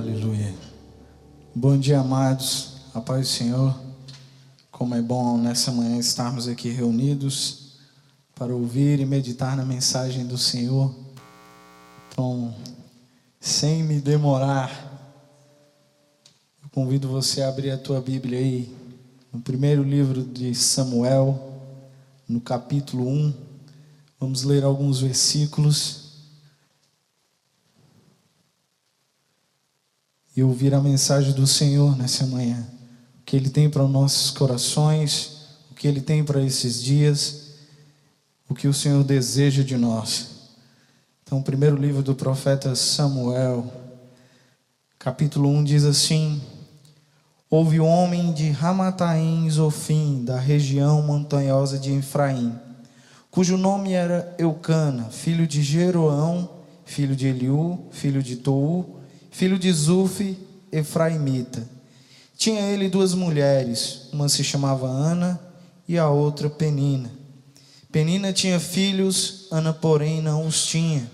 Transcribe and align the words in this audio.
Aleluia. 0.00 0.54
Bom 1.54 1.76
dia, 1.76 2.00
amados. 2.00 2.76
A 2.94 3.02
paz 3.02 3.20
do 3.20 3.32
Senhor. 3.34 3.78
Como 4.70 4.94
é 4.94 5.02
bom 5.02 5.36
nessa 5.36 5.70
manhã 5.70 5.98
estarmos 5.98 6.48
aqui 6.48 6.70
reunidos 6.70 7.74
para 8.34 8.54
ouvir 8.54 8.98
e 8.98 9.04
meditar 9.04 9.54
na 9.54 9.62
mensagem 9.62 10.26
do 10.26 10.38
Senhor. 10.38 10.94
Então, 12.08 12.54
sem 13.38 13.82
me 13.82 14.00
demorar, 14.00 14.70
eu 16.62 16.70
convido 16.70 17.06
você 17.06 17.42
a 17.42 17.50
abrir 17.50 17.70
a 17.70 17.76
tua 17.76 18.00
Bíblia 18.00 18.38
aí, 18.38 18.74
no 19.30 19.42
primeiro 19.42 19.82
livro 19.82 20.24
de 20.24 20.54
Samuel, 20.54 21.60
no 22.26 22.40
capítulo 22.40 23.06
1. 23.06 23.34
Vamos 24.18 24.44
ler 24.44 24.64
alguns 24.64 25.02
versículos. 25.02 25.99
E 30.40 30.42
ouvir 30.42 30.72
a 30.72 30.80
mensagem 30.80 31.34
do 31.34 31.46
Senhor 31.46 31.94
nessa 31.98 32.26
manhã. 32.26 32.66
O 33.20 33.24
que 33.26 33.36
Ele 33.36 33.50
tem 33.50 33.68
para 33.68 33.84
os 33.84 33.90
nossos 33.90 34.30
corações, 34.30 35.48
o 35.70 35.74
que 35.74 35.86
Ele 35.86 36.00
tem 36.00 36.24
para 36.24 36.42
esses 36.42 36.82
dias, 36.82 37.50
o 38.48 38.54
que 38.54 38.66
o 38.66 38.72
Senhor 38.72 39.04
deseja 39.04 39.62
de 39.62 39.76
nós. 39.76 40.28
Então, 41.22 41.40
o 41.40 41.42
primeiro 41.42 41.76
livro 41.76 42.02
do 42.02 42.14
profeta 42.14 42.74
Samuel, 42.74 43.70
capítulo 44.98 45.46
1, 45.50 45.62
diz 45.62 45.84
assim: 45.84 46.40
Houve 47.50 47.78
um 47.78 47.86
homem 47.86 48.32
de 48.32 48.48
Ramataim 48.48 49.48
Zofim, 49.50 50.24
da 50.24 50.40
região 50.40 51.02
montanhosa 51.02 51.78
de 51.78 51.92
Efraim, 51.92 52.58
cujo 53.30 53.58
nome 53.58 53.92
era 53.92 54.34
Eucana, 54.38 55.10
filho 55.10 55.46
de 55.46 55.62
Jeroão, 55.62 56.48
filho 56.86 57.14
de 57.14 57.26
Eliú, 57.26 57.88
filho 57.90 58.22
de 58.22 58.36
Tou, 58.36 58.99
filho 59.30 59.58
de 59.58 59.72
Zufi, 59.72 60.36
Efraimita. 60.72 61.66
Tinha 62.36 62.62
ele 62.62 62.88
duas 62.88 63.14
mulheres, 63.14 64.08
uma 64.12 64.28
se 64.28 64.42
chamava 64.42 64.86
Ana 64.86 65.40
e 65.86 65.98
a 65.98 66.08
outra 66.08 66.48
Penina. 66.48 67.10
Penina 67.92 68.32
tinha 68.32 68.60
filhos, 68.60 69.48
Ana, 69.50 69.72
porém, 69.72 70.22
não 70.22 70.46
os 70.46 70.64
tinha. 70.64 71.10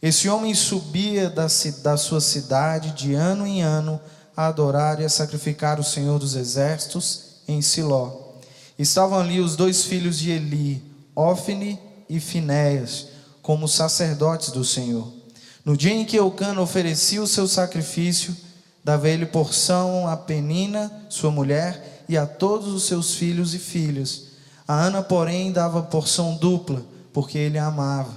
Esse 0.00 0.28
homem 0.28 0.54
subia 0.54 1.28
da, 1.28 1.46
da 1.82 1.96
sua 1.96 2.20
cidade 2.20 2.92
de 2.92 3.14
ano 3.14 3.46
em 3.46 3.62
ano 3.62 4.00
a 4.36 4.46
adorar 4.46 5.00
e 5.00 5.04
a 5.04 5.08
sacrificar 5.08 5.80
o 5.80 5.84
Senhor 5.84 6.18
dos 6.18 6.34
Exércitos 6.34 7.36
em 7.48 7.60
Siló. 7.62 8.34
Estavam 8.78 9.18
ali 9.18 9.40
os 9.40 9.56
dois 9.56 9.84
filhos 9.84 10.18
de 10.18 10.30
Eli, 10.30 10.82
Ofne 11.14 11.78
e 12.08 12.20
Finéias, 12.20 13.06
como 13.40 13.68
sacerdotes 13.68 14.50
do 14.50 14.64
Senhor. 14.64 15.23
No 15.64 15.76
dia 15.76 15.94
em 15.94 16.04
que 16.04 16.16
Eucana 16.16 16.60
oferecia 16.60 17.22
o 17.22 17.26
seu 17.26 17.48
sacrifício, 17.48 18.36
dava 18.84 19.08
ele 19.08 19.24
porção 19.24 20.06
a 20.06 20.14
Penina, 20.14 20.92
sua 21.08 21.30
mulher, 21.30 22.04
e 22.06 22.18
a 22.18 22.26
todos 22.26 22.68
os 22.68 22.82
seus 22.82 23.14
filhos 23.14 23.54
e 23.54 23.58
filhas. 23.58 24.24
A 24.68 24.74
Ana, 24.74 25.02
porém, 25.02 25.50
dava 25.50 25.82
porção 25.82 26.36
dupla, 26.36 26.84
porque 27.14 27.38
ele 27.38 27.58
a 27.58 27.66
amava, 27.66 28.12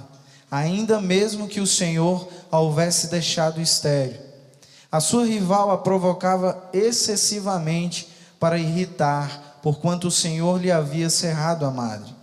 ainda 0.50 1.00
mesmo 1.00 1.48
que 1.48 1.60
o 1.60 1.66
Senhor 1.66 2.28
a 2.50 2.58
houvesse 2.58 3.08
deixado 3.08 3.62
estéril. 3.62 4.20
A 4.92 5.00
sua 5.00 5.24
rival 5.24 5.70
a 5.70 5.78
provocava 5.78 6.68
excessivamente 6.72 8.08
para 8.38 8.58
irritar, 8.58 9.58
porquanto 9.62 10.08
o 10.08 10.10
Senhor 10.10 10.60
lhe 10.60 10.70
havia 10.70 11.08
cerrado 11.08 11.64
a 11.64 11.70
madre. 11.70 12.14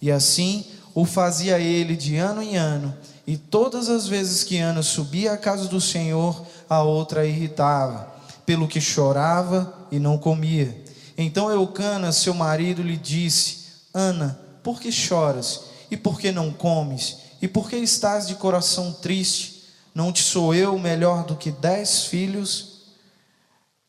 E 0.00 0.10
assim 0.10 0.64
o 0.94 1.04
fazia 1.04 1.58
ele 1.58 1.96
de 1.96 2.16
ano 2.16 2.42
em 2.42 2.56
ano, 2.56 2.94
e 3.30 3.36
todas 3.36 3.88
as 3.88 4.08
vezes 4.08 4.42
que 4.42 4.58
Ana 4.58 4.82
subia 4.82 5.34
à 5.34 5.36
casa 5.36 5.68
do 5.68 5.80
Senhor, 5.80 6.44
a 6.68 6.82
outra 6.82 7.20
a 7.20 7.24
irritava, 7.24 8.12
pelo 8.44 8.66
que 8.66 8.80
chorava 8.80 9.72
e 9.88 10.00
não 10.00 10.18
comia. 10.18 10.76
Então 11.16 11.48
Eucana, 11.48 12.10
seu 12.10 12.34
marido, 12.34 12.82
lhe 12.82 12.96
disse: 12.96 13.66
Ana, 13.94 14.36
por 14.64 14.80
que 14.80 14.90
choras? 14.90 15.60
E 15.92 15.96
por 15.96 16.18
que 16.18 16.32
não 16.32 16.52
comes? 16.52 17.18
E 17.40 17.46
por 17.46 17.70
que 17.70 17.76
estás 17.76 18.26
de 18.26 18.34
coração 18.34 18.92
triste? 18.94 19.62
Não 19.94 20.12
te 20.12 20.24
sou 20.24 20.52
eu 20.52 20.76
melhor 20.76 21.24
do 21.24 21.36
que 21.36 21.52
dez 21.52 22.06
filhos? 22.06 22.80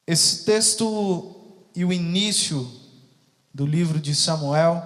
Esse 0.05 0.45
texto 0.45 1.35
e 1.75 1.83
o 1.83 1.91
início 1.91 2.71
do 3.51 3.65
livro 3.65 3.99
de 3.99 4.13
Samuel, 4.13 4.83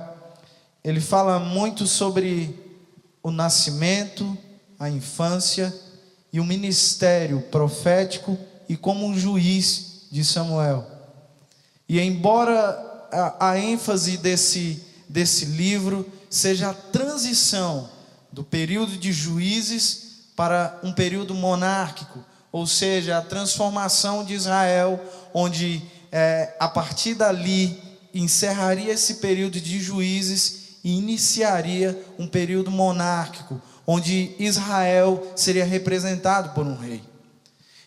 ele 0.81 1.01
fala 1.01 1.39
muito 1.39 1.85
sobre 1.85 2.57
o 3.22 3.29
nascimento, 3.31 4.44
a 4.79 4.89
infância 4.89 5.73
e 6.31 6.39
o 6.39 6.45
ministério 6.45 7.41
profético 7.49 8.37
e 8.67 8.75
como 8.75 9.05
um 9.05 9.17
juiz 9.17 10.07
de 10.11 10.23
Samuel. 10.23 10.85
E 11.87 11.99
embora 11.99 13.07
a, 13.11 13.51
a 13.51 13.59
ênfase 13.59 14.17
desse, 14.17 14.83
desse 15.07 15.45
livro 15.45 16.05
seja 16.29 16.69
a 16.71 16.73
transição 16.73 17.89
do 18.31 18.43
período 18.43 18.97
de 18.97 19.13
juízes 19.13 20.05
para 20.35 20.79
um 20.83 20.91
período 20.91 21.33
monárquico, 21.33 22.19
ou 22.51 22.67
seja, 22.67 23.17
a 23.17 23.21
transformação 23.21 24.23
de 24.23 24.33
Israel, 24.33 24.99
onde 25.33 25.81
é, 26.11 26.55
a 26.59 26.67
partir 26.67 27.13
dali 27.15 27.77
encerraria 28.13 28.93
esse 28.93 29.15
período 29.15 29.59
de 29.59 29.79
juízes 29.79 30.77
e 30.83 30.97
iniciaria 30.97 32.01
um 32.17 32.27
período 32.27 32.71
monárquico, 32.71 33.61
onde 33.88 34.35
Israel 34.40 35.31
seria 35.35 35.66
representado 35.66 36.50
por 36.50 36.66
um 36.66 36.75
rei. 36.75 37.01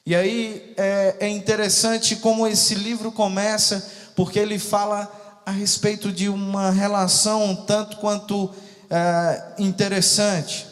E 0.06 0.14
aí 0.14 0.72
é, 0.76 1.16
é 1.20 1.28
interessante 1.28 2.16
como 2.16 2.46
esse 2.46 2.74
livro 2.74 3.12
começa, 3.12 3.86
porque 4.16 4.38
ele 4.38 4.58
fala 4.58 5.42
a 5.44 5.50
respeito 5.50 6.10
de 6.10 6.28
uma 6.28 6.70
relação 6.70 7.54
tanto 7.66 7.98
quanto 7.98 8.50
é, 8.90 9.54
interessante. 9.58 10.66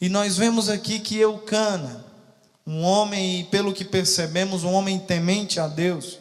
E 0.00 0.08
nós 0.08 0.36
vemos 0.36 0.68
aqui 0.68 0.98
que 0.98 1.18
Eucana, 1.18 2.04
um 2.66 2.82
homem, 2.82 3.40
e 3.40 3.44
pelo 3.44 3.72
que 3.72 3.84
percebemos, 3.84 4.62
um 4.62 4.72
homem 4.72 4.98
temente 4.98 5.58
a 5.58 5.66
Deus, 5.66 6.18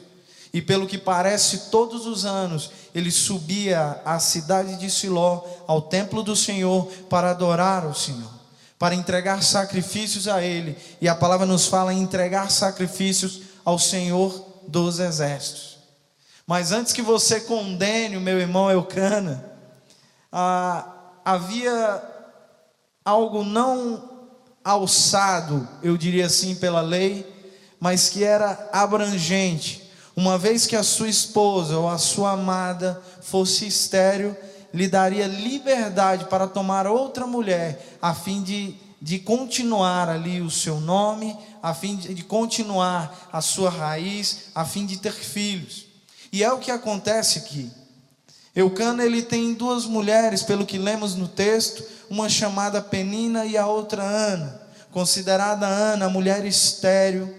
e 0.54 0.62
pelo 0.62 0.88
que 0.88 0.98
parece, 0.98 1.70
todos 1.70 2.08
os 2.08 2.26
anos 2.26 2.72
ele 2.94 3.12
subia 3.12 4.02
à 4.04 4.20
cidade 4.20 4.78
de 4.78 4.90
Siló, 4.90 5.44
ao 5.68 5.82
templo 5.82 6.24
do 6.24 6.36
Senhor, 6.36 6.86
para 7.10 7.32
adorar 7.32 7.86
o 7.86 7.94
Senhor 7.94 8.40
para 8.80 8.96
entregar 8.96 9.44
sacrifícios 9.44 10.26
a 10.30 10.42
Ele. 10.42 10.78
E 11.02 11.10
a 11.10 11.14
palavra 11.14 11.46
nos 11.46 11.68
fala 11.68 11.94
em 11.94 12.02
entregar 12.02 12.50
sacrifícios 12.50 13.42
ao 13.66 13.78
Senhor 13.78 14.62
dos 14.66 15.00
Exércitos. 15.00 15.78
Mas 16.48 16.72
antes 16.72 16.94
que 16.94 17.02
você 17.02 17.42
condene 17.42 18.16
o 18.16 18.22
meu 18.22 18.40
irmão 18.40 18.72
Eucana, 18.72 19.46
ah, 20.32 20.88
havia 21.26 22.02
algo 23.04 23.44
não 23.44 24.10
alçado, 24.64 25.68
eu 25.84 25.98
diria 25.98 26.28
assim, 26.28 26.56
pela 26.56 26.82
lei, 26.82 27.28
mas 27.80 28.10
que 28.10 28.24
era 28.24 28.70
abrangente. 28.72 29.89
Uma 30.19 30.38
vez 30.38 30.68
que 30.68 30.75
a 30.75 30.84
sua 30.84 31.07
esposa 31.07 31.78
ou 31.78 31.88
a 31.88 31.97
sua 31.97 32.31
amada 32.31 33.02
fosse 33.22 33.66
estéril, 33.66 34.35
lhe 34.74 34.85
daria 34.85 35.25
liberdade 35.25 36.25
para 36.25 36.46
tomar 36.46 36.85
outra 36.85 37.25
mulher, 37.25 37.97
a 38.02 38.13
fim 38.13 38.44
de, 38.44 38.75
de 39.02 39.18
continuar 39.19 40.09
ali 40.09 40.41
o 40.41 40.52
seu 40.52 40.81
nome, 40.81 41.34
a 41.63 41.74
fim 41.74 41.96
de, 41.96 42.13
de 42.13 42.22
continuar 42.22 43.29
a 43.31 43.40
sua 43.40 43.69
raiz, 43.69 44.47
a 44.53 44.66
fim 44.66 44.85
de 44.85 44.97
ter 44.97 45.13
filhos. 45.13 45.85
E 46.34 46.44
é 46.44 46.52
o 46.52 46.59
que 46.59 46.69
acontece 46.69 47.40
aqui. 47.40 47.72
Eucana 48.53 49.06
ele 49.06 49.22
tem 49.22 49.53
duas 49.53 49.85
mulheres, 49.85 50.44
pelo 50.44 50.66
que 50.66 50.78
lemos 50.78 51.16
no 51.16 51.29
texto, 51.29 51.81
uma 52.09 52.28
chamada 52.28 52.81
Penina 52.81 53.46
e 53.46 53.56
a 53.56 53.66
outra 53.66 54.03
Ana, 54.03 54.62
considerada 54.91 55.66
Ana 55.66 56.09
mulher 56.09 56.46
estéril. 56.46 57.39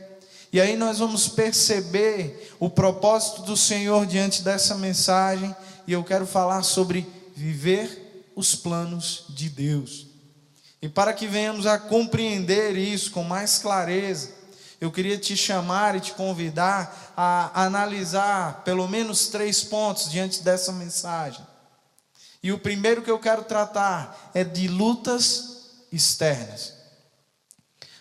E 0.53 0.61
aí 0.61 0.77
nós 0.77 0.99
vamos 0.99 1.29
perceber 1.29 2.55
o 2.59 2.69
propósito 2.69 3.43
do 3.43 3.57
Senhor 3.57 4.05
diante 4.07 4.43
dessa 4.43 4.75
mensagem, 4.75 5.55
e 5.87 5.93
eu 5.93 6.03
quero 6.03 6.27
falar 6.27 6.63
sobre 6.63 7.07
viver 7.37 8.33
os 8.35 8.55
planos 8.55 9.25
de 9.29 9.49
Deus. 9.49 10.07
E 10.83 10.89
para 10.89 11.13
que 11.13 11.27
venhamos 11.27 11.67
a 11.67 11.79
compreender 11.79 12.77
isso 12.77 13.11
com 13.11 13.23
mais 13.23 13.59
clareza, 13.59 14.31
eu 14.81 14.91
queria 14.91 15.19
te 15.19 15.37
chamar 15.37 15.95
e 15.95 16.01
te 16.01 16.13
convidar 16.13 17.13
a 17.15 17.65
analisar 17.65 18.63
pelo 18.65 18.89
menos 18.89 19.29
três 19.29 19.63
pontos 19.63 20.11
diante 20.11 20.43
dessa 20.43 20.73
mensagem. 20.73 21.47
E 22.43 22.51
o 22.51 22.59
primeiro 22.59 23.03
que 23.03 23.11
eu 23.11 23.19
quero 23.19 23.45
tratar 23.45 24.31
é 24.33 24.43
de 24.43 24.67
lutas 24.67 25.85
externas. 25.93 26.73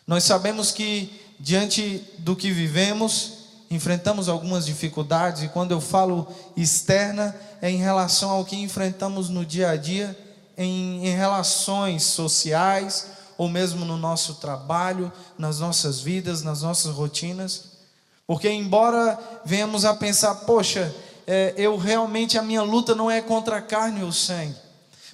Nós 0.08 0.24
sabemos 0.24 0.72
que 0.72 1.19
diante 1.40 2.04
do 2.18 2.36
que 2.36 2.52
vivemos, 2.52 3.34
enfrentamos 3.72 4.28
algumas 4.28 4.66
dificuldades, 4.66 5.44
e 5.44 5.48
quando 5.48 5.72
eu 5.72 5.80
falo 5.80 6.28
externa, 6.58 7.36
é 7.62 7.70
em 7.70 7.78
relação 7.78 8.30
ao 8.30 8.44
que 8.44 8.56
enfrentamos 8.56 9.30
no 9.30 9.46
dia 9.46 9.70
a 9.70 9.76
dia, 9.76 10.18
em, 10.58 11.08
em 11.08 11.16
relações 11.16 12.04
sociais 12.04 13.08
ou 13.38 13.48
mesmo 13.48 13.86
no 13.86 13.96
nosso 13.96 14.36
trabalho, 14.36 15.12
nas 15.38 15.60
nossas 15.60 16.02
vidas, 16.02 16.44
nas 16.44 16.62
nossas 16.62 16.94
rotinas. 16.94 17.70
Porque, 18.28 18.50
embora 18.50 19.18
venhamos 19.46 19.86
a 19.86 19.94
pensar, 19.94 20.36
poxa, 20.36 20.94
é, 21.26 21.54
eu 21.56 21.78
realmente, 21.78 22.38
a 22.38 22.42
minha 22.42 22.62
luta 22.62 22.94
não 22.94 23.10
é 23.10 23.22
contra 23.22 23.58
a 23.58 23.62
carne 23.62 24.04
ou 24.04 24.12
sangue, 24.12 24.56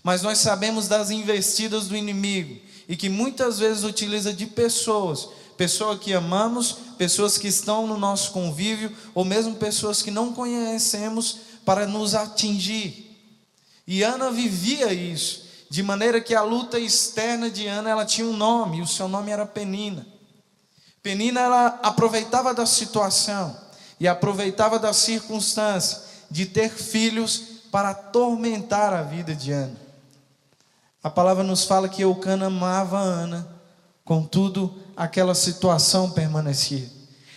mas 0.01 0.23
nós 0.23 0.39
sabemos 0.39 0.87
das 0.87 1.11
investidas 1.11 1.87
do 1.87 1.95
inimigo 1.95 2.59
e 2.87 2.95
que 2.95 3.09
muitas 3.09 3.59
vezes 3.59 3.83
utiliza 3.83 4.33
de 4.33 4.47
pessoas, 4.47 5.29
pessoas 5.57 5.99
que 5.99 6.13
amamos, 6.13 6.77
pessoas 6.97 7.37
que 7.37 7.47
estão 7.47 7.87
no 7.87 7.97
nosso 7.97 8.31
convívio, 8.31 8.95
ou 9.13 9.25
mesmo 9.25 9.55
pessoas 9.55 10.01
que 10.01 10.11
não 10.11 10.33
conhecemos, 10.33 11.37
para 11.65 11.87
nos 11.87 12.13
atingir. 12.13 13.05
E 13.87 14.03
Ana 14.03 14.31
vivia 14.31 14.93
isso. 14.93 15.45
De 15.69 15.81
maneira 15.81 16.21
que 16.21 16.35
a 16.35 16.41
luta 16.41 16.79
externa 16.79 17.49
de 17.49 17.67
Ana, 17.67 17.89
ela 17.89 18.05
tinha 18.05 18.27
um 18.27 18.35
nome, 18.35 18.81
o 18.81 18.87
seu 18.87 19.07
nome 19.07 19.31
era 19.31 19.45
Penina. 19.45 20.05
Penina, 21.01 21.41
ela 21.41 21.79
aproveitava 21.83 22.53
da 22.53 22.65
situação 22.65 23.55
e 23.99 24.07
aproveitava 24.07 24.79
da 24.79 24.93
circunstância 24.93 26.01
de 26.29 26.45
ter 26.45 26.69
filhos 26.69 27.41
para 27.71 27.89
atormentar 27.89 28.93
a 28.93 29.01
vida 29.01 29.35
de 29.35 29.51
Ana. 29.51 29.75
A 31.03 31.09
palavra 31.09 31.43
nos 31.43 31.65
fala 31.65 31.87
que 31.87 32.01
Eucana 32.01 32.47
amava 32.47 32.97
Ana, 32.97 33.47
contudo, 34.05 34.73
aquela 34.95 35.33
situação 35.33 36.11
permanecia. 36.11 36.87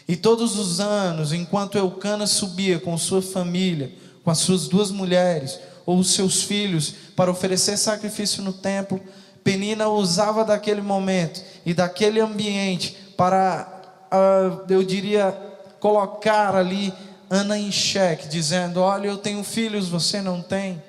E 0.06 0.14
todos 0.14 0.58
os 0.58 0.78
anos, 0.78 1.32
enquanto 1.32 1.76
Eucana 1.76 2.26
subia 2.26 2.78
com 2.78 2.96
sua 2.96 3.20
família, 3.20 3.92
com 4.22 4.30
as 4.30 4.38
suas 4.38 4.68
duas 4.68 4.90
mulheres, 4.90 5.58
ou 5.84 5.98
os 5.98 6.12
seus 6.12 6.42
filhos 6.42 6.94
para 7.16 7.30
oferecer 7.30 7.78
sacrifício 7.78 8.42
no 8.42 8.52
templo, 8.52 9.00
Penina 9.42 9.88
usava 9.88 10.44
daquele 10.44 10.82
momento 10.82 11.42
e 11.64 11.72
daquele 11.72 12.20
ambiente 12.20 12.96
para, 13.16 13.66
uh, 14.12 14.70
eu 14.70 14.82
diria, 14.82 15.36
colocar 15.80 16.54
ali 16.54 16.92
Ana 17.30 17.58
em 17.58 17.70
xeque, 17.70 18.28
dizendo: 18.28 18.80
Olha, 18.80 19.08
eu 19.08 19.18
tenho 19.18 19.42
filhos, 19.44 19.88
você 19.88 20.20
não 20.22 20.42
tem. 20.42 20.82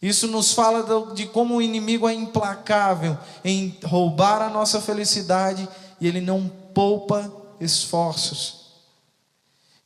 Isso 0.00 0.26
nos 0.26 0.52
fala 0.52 1.14
de 1.14 1.26
como 1.26 1.56
o 1.56 1.62
inimigo 1.62 2.08
é 2.08 2.14
implacável 2.14 3.16
em 3.44 3.78
roubar 3.84 4.42
a 4.42 4.50
nossa 4.50 4.80
felicidade 4.80 5.68
e 6.00 6.06
ele 6.06 6.20
não 6.20 6.48
poupa 6.74 7.32
esforços. 7.60 8.66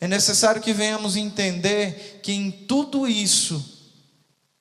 É 0.00 0.08
necessário 0.08 0.62
que 0.62 0.72
venhamos 0.72 1.16
entender 1.16 2.20
que 2.22 2.32
em 2.32 2.50
tudo 2.50 3.06
isso, 3.06 3.78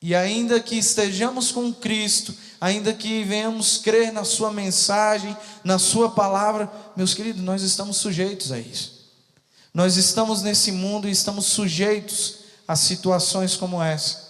e 0.01 0.13
ainda 0.13 0.59
que 0.59 0.77
estejamos 0.77 1.51
com 1.51 1.73
Cristo, 1.73 2.33
ainda 2.59 2.93
que 2.93 3.23
venhamos 3.23 3.77
crer 3.77 4.11
na 4.11 4.23
Sua 4.23 4.51
mensagem, 4.51 5.35
na 5.63 5.79
Sua 5.79 6.11
palavra, 6.11 6.71
meus 6.95 7.13
queridos, 7.13 7.41
nós 7.41 7.61
estamos 7.61 7.97
sujeitos 7.97 8.51
a 8.51 8.59
isso. 8.59 8.99
Nós 9.73 9.95
estamos 9.97 10.41
nesse 10.41 10.71
mundo 10.71 11.07
e 11.07 11.11
estamos 11.11 11.45
sujeitos 11.45 12.39
a 12.67 12.75
situações 12.75 13.55
como 13.55 13.81
essa. 13.81 14.28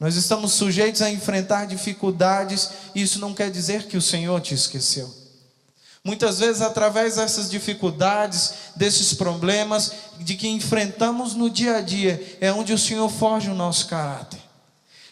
Nós 0.00 0.16
estamos 0.16 0.52
sujeitos 0.52 1.02
a 1.02 1.10
enfrentar 1.10 1.66
dificuldades, 1.66 2.70
e 2.94 3.02
isso 3.02 3.18
não 3.18 3.34
quer 3.34 3.50
dizer 3.50 3.86
que 3.86 3.98
o 3.98 4.02
Senhor 4.02 4.40
te 4.40 4.54
esqueceu. 4.54 5.14
Muitas 6.02 6.38
vezes, 6.38 6.62
através 6.62 7.16
dessas 7.16 7.50
dificuldades, 7.50 8.54
desses 8.74 9.12
problemas, 9.12 9.92
de 10.18 10.34
que 10.36 10.48
enfrentamos 10.48 11.34
no 11.34 11.50
dia 11.50 11.76
a 11.76 11.80
dia, 11.82 12.38
é 12.40 12.50
onde 12.50 12.72
o 12.72 12.78
Senhor 12.78 13.10
forge 13.10 13.50
o 13.50 13.54
nosso 13.54 13.88
caráter. 13.88 14.40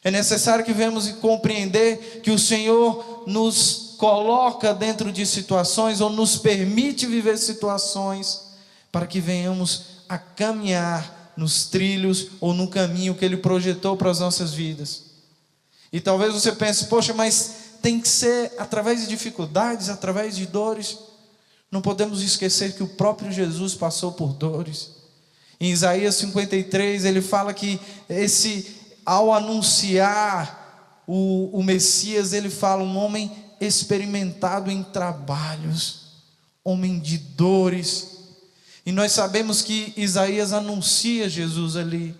É 0.02 0.10
necessário 0.10 0.64
que 0.64 0.72
venhamos 0.72 1.06
compreender 1.12 2.22
que 2.22 2.30
o 2.30 2.38
Senhor 2.38 3.24
nos 3.26 3.94
coloca 3.98 4.72
dentro 4.72 5.12
de 5.12 5.26
situações 5.26 6.00
ou 6.00 6.08
nos 6.08 6.38
permite 6.38 7.04
viver 7.04 7.36
situações 7.36 8.44
para 8.90 9.06
que 9.06 9.20
venhamos 9.20 9.82
a 10.08 10.16
caminhar 10.16 11.17
nos 11.38 11.66
trilhos 11.66 12.30
ou 12.40 12.52
no 12.52 12.66
caminho 12.66 13.14
que 13.14 13.24
Ele 13.24 13.36
projetou 13.36 13.96
para 13.96 14.10
as 14.10 14.18
nossas 14.18 14.52
vidas. 14.52 15.04
E 15.92 16.00
talvez 16.00 16.34
você 16.34 16.50
pense, 16.50 16.86
poxa, 16.86 17.14
mas 17.14 17.54
tem 17.80 18.00
que 18.00 18.08
ser 18.08 18.52
através 18.58 19.02
de 19.02 19.06
dificuldades, 19.06 19.88
através 19.88 20.36
de 20.36 20.46
dores. 20.46 20.98
Não 21.70 21.80
podemos 21.80 22.22
esquecer 22.22 22.74
que 22.74 22.82
o 22.82 22.88
próprio 22.88 23.30
Jesus 23.30 23.72
passou 23.74 24.12
por 24.12 24.32
dores. 24.32 24.90
Em 25.60 25.70
Isaías 25.70 26.16
53, 26.16 27.04
ele 27.04 27.22
fala 27.22 27.54
que 27.54 27.78
esse 28.08 28.76
ao 29.06 29.32
anunciar 29.32 31.04
o, 31.06 31.56
o 31.56 31.62
Messias, 31.62 32.32
ele 32.32 32.50
fala: 32.50 32.82
um 32.82 32.96
homem 32.98 33.30
experimentado 33.60 34.72
em 34.72 34.82
trabalhos, 34.82 36.08
homem 36.64 36.98
de 36.98 37.16
dores. 37.16 38.17
E 38.88 38.92
nós 38.92 39.12
sabemos 39.12 39.60
que 39.60 39.92
Isaías 39.98 40.54
anuncia 40.54 41.28
Jesus 41.28 41.76
ali. 41.76 42.14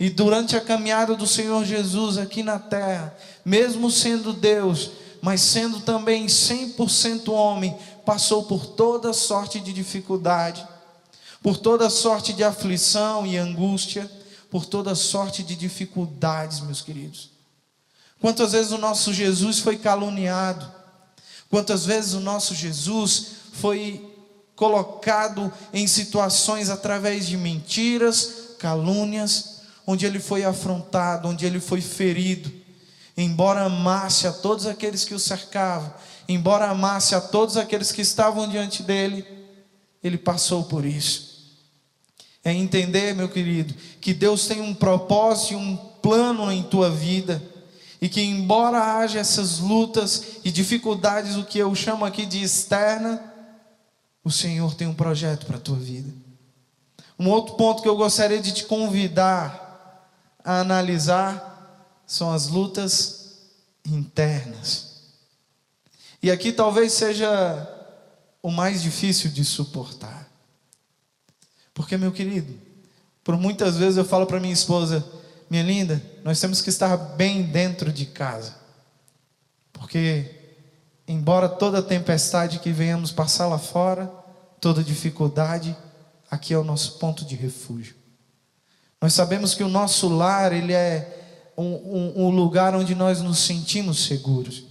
E 0.00 0.08
durante 0.08 0.56
a 0.56 0.60
caminhada 0.62 1.14
do 1.14 1.26
Senhor 1.26 1.62
Jesus 1.62 2.16
aqui 2.16 2.42
na 2.42 2.58
terra, 2.58 3.14
mesmo 3.44 3.90
sendo 3.90 4.32
Deus, 4.32 4.92
mas 5.20 5.42
sendo 5.42 5.80
também 5.80 6.24
100% 6.24 7.30
homem, 7.30 7.76
passou 8.02 8.44
por 8.44 8.64
toda 8.64 9.12
sorte 9.12 9.60
de 9.60 9.74
dificuldade, 9.74 10.66
por 11.42 11.58
toda 11.58 11.90
sorte 11.90 12.32
de 12.32 12.42
aflição 12.42 13.26
e 13.26 13.36
angústia 13.36 14.10
por 14.50 14.64
toda 14.64 14.94
sorte 14.94 15.42
de 15.42 15.54
dificuldades, 15.54 16.60
meus 16.60 16.80
queridos. 16.80 17.28
Quantas 18.22 18.52
vezes 18.52 18.72
o 18.72 18.78
nosso 18.78 19.12
Jesus 19.12 19.58
foi 19.58 19.76
caluniado, 19.76 20.66
quantas 21.50 21.84
vezes 21.84 22.14
o 22.14 22.20
nosso 22.20 22.54
Jesus 22.54 23.26
foi 23.52 24.13
colocado 24.56 25.52
em 25.72 25.86
situações 25.86 26.70
através 26.70 27.26
de 27.26 27.36
mentiras, 27.36 28.54
calúnias, 28.58 29.60
onde 29.86 30.06
ele 30.06 30.18
foi 30.18 30.44
afrontado, 30.44 31.28
onde 31.28 31.44
ele 31.44 31.60
foi 31.60 31.80
ferido, 31.80 32.50
embora 33.16 33.64
amasse 33.64 34.26
a 34.26 34.32
todos 34.32 34.66
aqueles 34.66 35.04
que 35.04 35.14
o 35.14 35.18
cercavam, 35.18 35.92
embora 36.28 36.70
amasse 36.70 37.14
a 37.14 37.20
todos 37.20 37.56
aqueles 37.56 37.92
que 37.92 38.00
estavam 38.00 38.48
diante 38.48 38.82
dele, 38.82 39.26
ele 40.02 40.18
passou 40.18 40.64
por 40.64 40.84
isso. 40.84 41.34
É 42.44 42.52
entender, 42.52 43.14
meu 43.14 43.28
querido, 43.28 43.74
que 44.00 44.12
Deus 44.12 44.46
tem 44.46 44.60
um 44.60 44.74
propósito 44.74 45.54
e 45.54 45.56
um 45.56 45.76
plano 45.76 46.52
em 46.52 46.62
tua 46.62 46.90
vida. 46.90 47.42
E 48.02 48.08
que, 48.08 48.20
embora 48.20 48.98
haja 48.98 49.18
essas 49.18 49.58
lutas 49.60 50.22
e 50.44 50.50
dificuldades, 50.50 51.36
o 51.36 51.44
que 51.44 51.58
eu 51.58 51.74
chamo 51.74 52.04
aqui 52.04 52.26
de 52.26 52.42
externa, 52.42 53.33
o 54.24 54.30
Senhor 54.30 54.74
tem 54.74 54.88
um 54.88 54.94
projeto 54.94 55.44
para 55.44 55.58
a 55.58 55.60
tua 55.60 55.76
vida. 55.76 56.10
Um 57.18 57.28
outro 57.28 57.54
ponto 57.56 57.82
que 57.82 57.88
eu 57.88 57.96
gostaria 57.96 58.40
de 58.40 58.52
te 58.52 58.64
convidar 58.64 60.08
a 60.42 60.60
analisar 60.60 62.02
são 62.06 62.32
as 62.32 62.48
lutas 62.48 63.38
internas. 63.86 65.02
E 66.22 66.30
aqui 66.30 66.52
talvez 66.52 66.92
seja 66.94 67.70
o 68.42 68.50
mais 68.50 68.82
difícil 68.82 69.30
de 69.30 69.44
suportar. 69.44 70.28
Porque, 71.74 71.96
meu 71.96 72.12
querido, 72.12 72.54
por 73.22 73.36
muitas 73.36 73.76
vezes 73.76 73.96
eu 73.96 74.04
falo 74.04 74.26
para 74.26 74.40
minha 74.40 74.52
esposa, 74.52 75.04
minha 75.50 75.62
linda, 75.62 76.02
nós 76.22 76.40
temos 76.40 76.62
que 76.62 76.70
estar 76.70 76.96
bem 76.96 77.42
dentro 77.42 77.92
de 77.92 78.06
casa. 78.06 78.56
Porque, 79.72 80.43
embora 81.06 81.48
toda 81.48 81.82
tempestade 81.82 82.58
que 82.58 82.72
venhamos 82.72 83.12
passar 83.12 83.46
lá 83.46 83.58
fora, 83.58 84.10
toda 84.60 84.82
dificuldade, 84.82 85.76
aqui 86.30 86.54
é 86.54 86.58
o 86.58 86.64
nosso 86.64 86.92
ponto 86.92 87.24
de 87.24 87.34
refúgio. 87.34 87.94
Nós 89.00 89.12
sabemos 89.12 89.54
que 89.54 89.62
o 89.62 89.68
nosso 89.68 90.08
lar, 90.08 90.52
ele 90.52 90.72
é 90.72 91.52
um, 91.56 91.64
um, 91.64 92.24
um 92.24 92.30
lugar 92.30 92.74
onde 92.74 92.94
nós 92.94 93.20
nos 93.20 93.38
sentimos 93.40 94.06
seguros. 94.06 94.64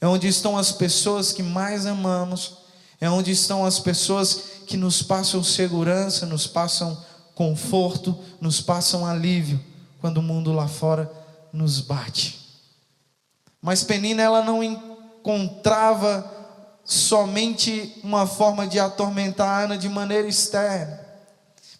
É 0.00 0.06
onde 0.06 0.26
estão 0.28 0.56
as 0.56 0.72
pessoas 0.72 1.32
que 1.32 1.42
mais 1.42 1.86
amamos, 1.86 2.58
é 3.00 3.08
onde 3.08 3.30
estão 3.30 3.64
as 3.64 3.78
pessoas 3.78 4.42
que 4.66 4.76
nos 4.76 5.02
passam 5.02 5.42
segurança, 5.42 6.26
nos 6.26 6.46
passam 6.46 7.00
conforto, 7.34 8.18
nos 8.40 8.60
passam 8.60 9.06
alívio 9.06 9.60
quando 10.00 10.18
o 10.18 10.22
mundo 10.22 10.52
lá 10.52 10.66
fora 10.66 11.10
nos 11.52 11.80
bate. 11.80 12.38
Mas 13.60 13.82
Penina 13.82 14.22
ela 14.22 14.44
não 14.44 14.62
encontrava 15.20 16.38
somente 16.84 18.00
uma 18.02 18.26
forma 18.26 18.66
de 18.66 18.78
atormentar 18.78 19.64
Ana 19.64 19.76
de 19.76 19.88
maneira 19.88 20.26
externa, 20.26 20.98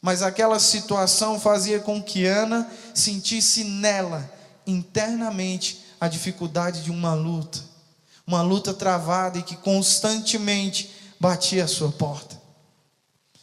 mas 0.03 0.23
aquela 0.23 0.59
situação 0.59 1.41
fazia 1.41 1.81
com 1.81 2.03
que 2.03 2.27
Ana 2.27 2.71
sentisse 2.95 3.65
nela 3.65 4.31
internamente 4.67 5.85
a 6.01 6.09
dificuldade 6.09 6.83
de 6.83 6.91
uma 6.91 7.15
luta, 7.15 7.59
uma 8.27 8.43
luta 8.43 8.75
travada 8.75 9.39
e 9.39 9.43
que 9.43 9.57
constantemente 9.57 10.95
batia 11.19 11.65
a 11.65 11.69
sua 11.69 11.91
porta. 11.91 12.39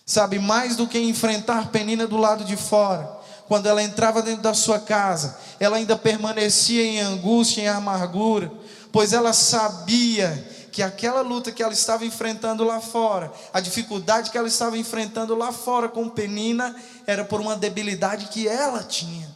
Sabe, 0.06 0.38
mais 0.38 0.76
do 0.76 0.88
que 0.88 1.00
enfrentar 1.00 1.72
Penina 1.72 2.06
do 2.06 2.16
lado 2.16 2.46
de 2.46 2.56
fora, 2.56 3.12
quando 3.48 3.66
ela 3.66 3.82
entrava 3.82 4.22
dentro 4.22 4.44
da 4.44 4.54
sua 4.54 4.80
casa, 4.80 5.38
ela 5.60 5.78
ainda 5.78 5.98
permanecia 5.98 6.84
em 6.84 7.00
angústia, 7.00 7.62
em 7.62 7.68
amargura, 7.68 8.52
pois 8.96 9.12
ela 9.12 9.34
sabia 9.34 10.32
que 10.72 10.82
aquela 10.82 11.20
luta 11.20 11.52
que 11.52 11.62
ela 11.62 11.74
estava 11.74 12.06
enfrentando 12.06 12.64
lá 12.64 12.80
fora, 12.80 13.30
a 13.52 13.60
dificuldade 13.60 14.32
que 14.32 14.38
ela 14.38 14.48
estava 14.48 14.78
enfrentando 14.78 15.36
lá 15.36 15.52
fora 15.52 15.90
com 15.90 16.08
Penina, 16.08 16.74
era 17.06 17.26
por 17.26 17.42
uma 17.42 17.58
debilidade 17.58 18.28
que 18.28 18.48
ela 18.48 18.82
tinha. 18.84 19.30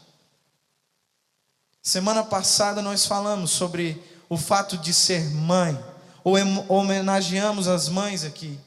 Semana 1.84 2.24
passada 2.24 2.82
nós 2.82 3.06
falamos 3.06 3.52
sobre 3.52 4.02
o 4.30 4.38
fato 4.38 4.78
de 4.78 4.94
ser 4.94 5.30
mãe, 5.30 5.78
ou 6.24 6.36
homenageamos 6.70 7.68
as 7.68 7.90
mães 7.90 8.24
aqui. 8.24 8.58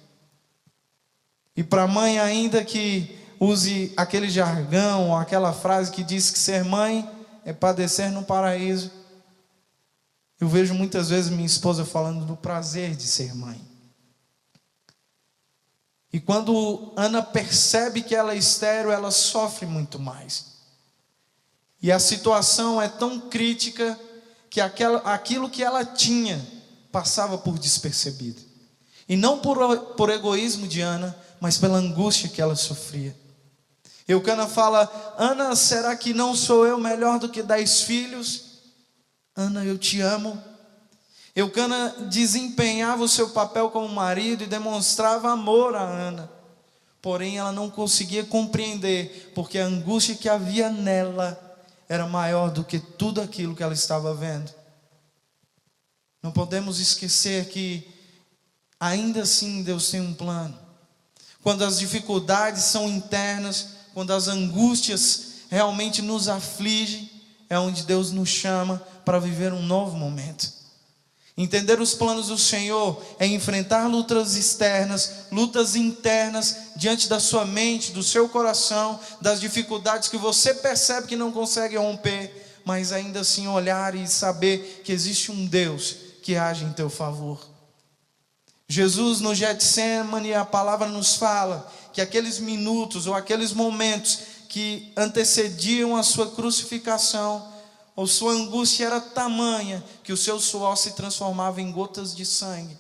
E 1.57 1.65
para 1.65 1.87
mãe, 1.87 2.19
ainda 2.19 2.63
que 2.63 3.19
use 3.41 3.95
aquele 3.97 4.29
jargão, 4.29 5.09
ou 5.09 5.17
aquela 5.17 5.55
frase 5.55 5.91
que 5.91 6.05
diz 6.05 6.29
que 6.29 6.39
ser 6.39 6.63
mãe 6.67 7.09
é 7.47 7.53
padecer 7.55 8.11
no 8.11 8.23
paraíso, 8.23 9.01
eu 10.43 10.49
vejo 10.49 10.75
muitas 10.75 11.09
vezes 11.09 11.31
minha 11.31 11.47
esposa 11.47 11.85
falando 11.85 12.25
do 12.25 12.35
prazer 12.35 12.97
de 12.97 13.05
ser 13.05 13.33
mãe. 13.33 13.65
E 16.13 16.19
quando 16.19 16.93
Ana 16.97 17.23
percebe 17.23 18.03
que 18.03 18.13
ela 18.13 18.33
é 18.33 18.37
estéreo, 18.37 18.91
ela 18.91 19.13
sofre 19.13 19.67
muito 19.67 20.01
mais. 20.01 20.47
E 21.81 21.93
a 21.93 22.01
situação 22.01 22.83
é 22.83 22.89
tão 22.89 23.21
crítica 23.21 23.97
que 24.51 24.61
aquela, 24.61 24.99
aquilo 25.15 25.49
que 25.49 25.63
ela 25.63 25.85
tinha 25.85 26.45
passava 26.91 27.39
por 27.39 27.57
despercebido. 27.57 28.43
E 29.09 29.15
não 29.15 29.39
por, 29.39 29.79
por 29.95 30.11
egoísmo 30.11 30.67
de 30.67 30.81
Ana, 30.81 31.17
mas 31.41 31.57
pela 31.57 31.79
angústia 31.79 32.29
que 32.29 32.43
ela 32.43 32.57
sofria. 32.57 33.17
Eucana 34.09 34.49
fala: 34.49 35.15
Ana, 35.17 35.55
será 35.55 35.95
que 35.95 36.13
não 36.13 36.35
sou 36.35 36.67
eu 36.67 36.79
melhor 36.79 37.21
do 37.21 37.29
que 37.29 37.45
dez 37.45 37.83
filhos? 37.83 38.52
Ana, 39.35 39.65
eu 39.65 39.79
te 39.79 40.01
amo. 40.01 40.43
Eucana 41.35 41.95
desempenhava 42.11 43.03
o 43.03 43.09
seu 43.09 43.31
papel 43.31 43.71
como 43.71 43.89
marido 43.89 44.45
e 44.45 44.47
demonstrava 44.47 45.31
amor 45.31 45.75
a 45.75 45.83
Ana. 45.83 46.31
Porém, 47.01 47.39
ela 47.39 47.51
não 47.51 47.71
conseguia 47.71 48.25
compreender, 48.25 49.33
porque 49.35 49.59
a 49.59 49.67
angústia 49.67 50.15
que 50.15 50.29
havia 50.29 50.71
nela 50.71 51.39
era 51.89 52.07
maior 52.07 52.51
do 52.51 52.63
que 52.63 52.79
tudo 52.79 53.21
aquilo 53.21 53.57
que 53.57 53.63
ela 53.63 53.75
estava 53.75 54.15
vendo. 54.15 54.53
Não 56.23 56.31
podemos 56.31 56.79
esquecer 56.79 57.49
que, 57.49 57.87
ainda 58.79 59.23
assim, 59.23 59.63
Deus 59.63 59.91
tem 59.91 60.01
um 60.01 60.15
plano. 60.15 60.57
Quando 61.43 61.65
as 61.65 61.79
dificuldades 61.79 62.63
são 62.63 62.89
internas, 62.89 63.71
quando 63.93 64.13
as 64.13 64.29
angústias 64.29 65.33
realmente 65.51 66.01
nos 66.01 66.29
afligem, 66.29 67.11
é 67.53 67.59
onde 67.59 67.83
Deus 67.83 68.13
nos 68.13 68.31
chama 68.31 68.83
para 69.05 69.19
viver 69.19 69.53
um 69.53 69.61
novo 69.61 69.95
momento. 69.95 70.51
Entender 71.37 71.79
os 71.83 71.93
planos 71.93 72.29
do 72.29 72.39
Senhor 72.39 72.99
é 73.19 73.27
enfrentar 73.27 73.87
lutas 73.89 74.37
externas, 74.37 75.27
lutas 75.31 75.77
internas 75.77 76.57
diante 76.77 77.11
da 77.11 77.21
sua 77.21 77.45
mente, 77.45 77.93
do 77.93 78.03
seu 78.03 78.27
coração, 78.27 78.99
das 79.21 79.39
dificuldades 79.39 80.09
que 80.09 80.17
você 80.17 80.55
percebe 80.55 81.09
que 81.09 81.15
não 81.15 81.31
consegue 81.31 81.77
romper, 81.77 82.63
mas 82.65 82.91
ainda 82.91 83.21
assim 83.21 83.47
olhar 83.47 83.95
e 83.95 84.09
saber 84.09 84.81
que 84.83 84.91
existe 84.91 85.31
um 85.31 85.45
Deus 85.45 85.95
que 86.23 86.37
age 86.37 86.65
em 86.65 86.73
teu 86.73 86.89
favor. 86.89 87.39
Jesus 88.67 89.21
no 89.21 89.35
Getsemane, 89.35 90.33
a 90.33 90.47
palavra 90.47 90.89
nos 90.89 91.17
fala 91.17 91.71
que 91.93 92.01
aqueles 92.01 92.39
minutos 92.39 93.07
ou 93.07 93.15
aqueles 93.15 93.53
momentos 93.53 94.21
que 94.53 94.93
antecediam 94.95 95.97
a 95.97 96.03
sua 96.03 96.31
crucificação, 96.31 97.51
ou 97.97 98.07
sua 98.07 98.33
angústia 98.33 98.85
era 98.85 99.01
tamanha 99.01 99.83
que 100.05 100.13
o 100.13 100.17
seu 100.17 100.39
suor 100.39 100.77
se 100.77 100.93
transformava 100.93 101.63
em 101.63 101.73
gotas 101.73 102.15
de 102.15 102.27
sangue. 102.27 102.77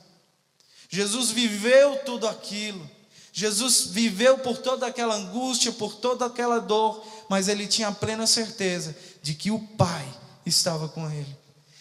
Jesus 0.91 1.31
viveu 1.31 1.97
tudo 2.05 2.29
aquilo. 2.29 2.87
Jesus 3.33 3.87
viveu 3.87 4.37
por 4.37 4.59
toda 4.59 4.87
aquela 4.87 5.15
angústia, 5.15 5.73
por 5.73 5.95
toda 5.95 6.27
aquela 6.27 6.59
dor, 6.59 7.03
mas 7.27 7.49
ele 7.49 7.67
tinha 7.67 7.89
a 7.89 7.93
plena 7.93 8.27
certeza 8.27 8.95
de 9.23 9.33
que 9.33 9.51
o 9.51 9.59
Pai 9.59 10.07
estava 10.45 10.91
com 10.91 11.11
ele. 11.11 11.39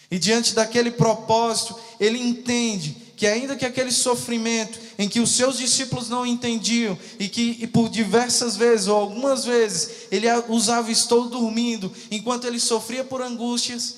E 0.10 0.17
diante 0.17 0.53
daquele 0.53 0.91
propósito, 0.91 1.77
ele 2.00 2.17
entende 2.17 3.11
que 3.22 3.28
ainda 3.28 3.56
que 3.56 3.68
aquele 3.68 3.92
sofrimento 3.92 4.80
em 4.98 5.08
que 5.08 5.20
os 5.20 5.36
seus 5.36 5.56
discípulos 5.56 6.10
não 6.10 6.25
entendiam 6.25 6.98
e 7.20 7.30
que 7.30 7.56
e 7.62 7.68
por 7.68 7.88
diversas 7.88 8.56
vezes 8.56 8.88
ou 8.88 8.98
algumas 8.98 9.46
vezes 9.46 10.08
ele 10.10 10.25
usava 10.50 10.92
estou 10.92 11.30
dormindo 11.30 11.94
enquanto 12.10 12.48
ele 12.48 12.60
sofria 12.60 13.04
por 13.04 13.22
angústias, 13.22 13.98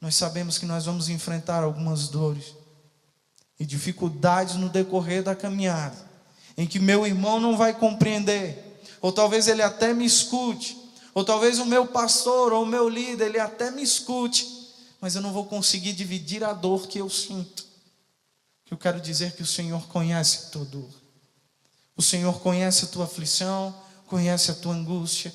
nós 0.00 0.14
sabemos 0.14 0.56
que 0.56 0.64
nós 0.64 0.86
vamos 0.86 1.10
enfrentar 1.10 1.62
algumas 1.62 2.08
dores 2.08 2.54
e 3.60 3.66
dificuldades 3.66 4.54
no 4.54 4.70
decorrer 4.70 5.22
da 5.22 5.34
caminhada, 5.34 5.98
em 6.56 6.66
que 6.66 6.78
meu 6.78 7.06
irmão 7.06 7.38
não 7.38 7.58
vai 7.58 7.74
compreender, 7.74 8.80
ou 9.02 9.12
talvez 9.12 9.48
ele 9.48 9.60
até 9.60 9.92
me 9.92 10.06
escute, 10.06 10.78
ou 11.12 11.26
talvez 11.26 11.58
o 11.58 11.66
meu 11.66 11.86
pastor 11.86 12.54
ou 12.54 12.62
o 12.62 12.66
meu 12.66 12.88
líder 12.88 13.26
ele 13.26 13.38
até 13.38 13.70
me 13.70 13.82
escute, 13.82 14.48
mas 14.98 15.14
eu 15.14 15.20
não 15.20 15.30
vou 15.30 15.44
conseguir 15.44 15.92
dividir 15.92 16.42
a 16.42 16.54
dor 16.54 16.86
que 16.86 16.96
eu 16.96 17.10
sinto. 17.10 17.70
Eu 18.72 18.78
quero 18.78 19.02
dizer 19.02 19.32
que 19.32 19.42
o 19.42 19.46
Senhor 19.46 19.86
conhece 19.88 20.46
a 20.46 20.48
tua 20.48 20.64
dor. 20.64 20.88
O 21.94 22.00
Senhor 22.00 22.40
conhece 22.40 22.86
a 22.86 22.88
tua 22.88 23.04
aflição, 23.04 23.74
conhece 24.06 24.50
a 24.50 24.54
tua 24.54 24.72
angústia. 24.72 25.30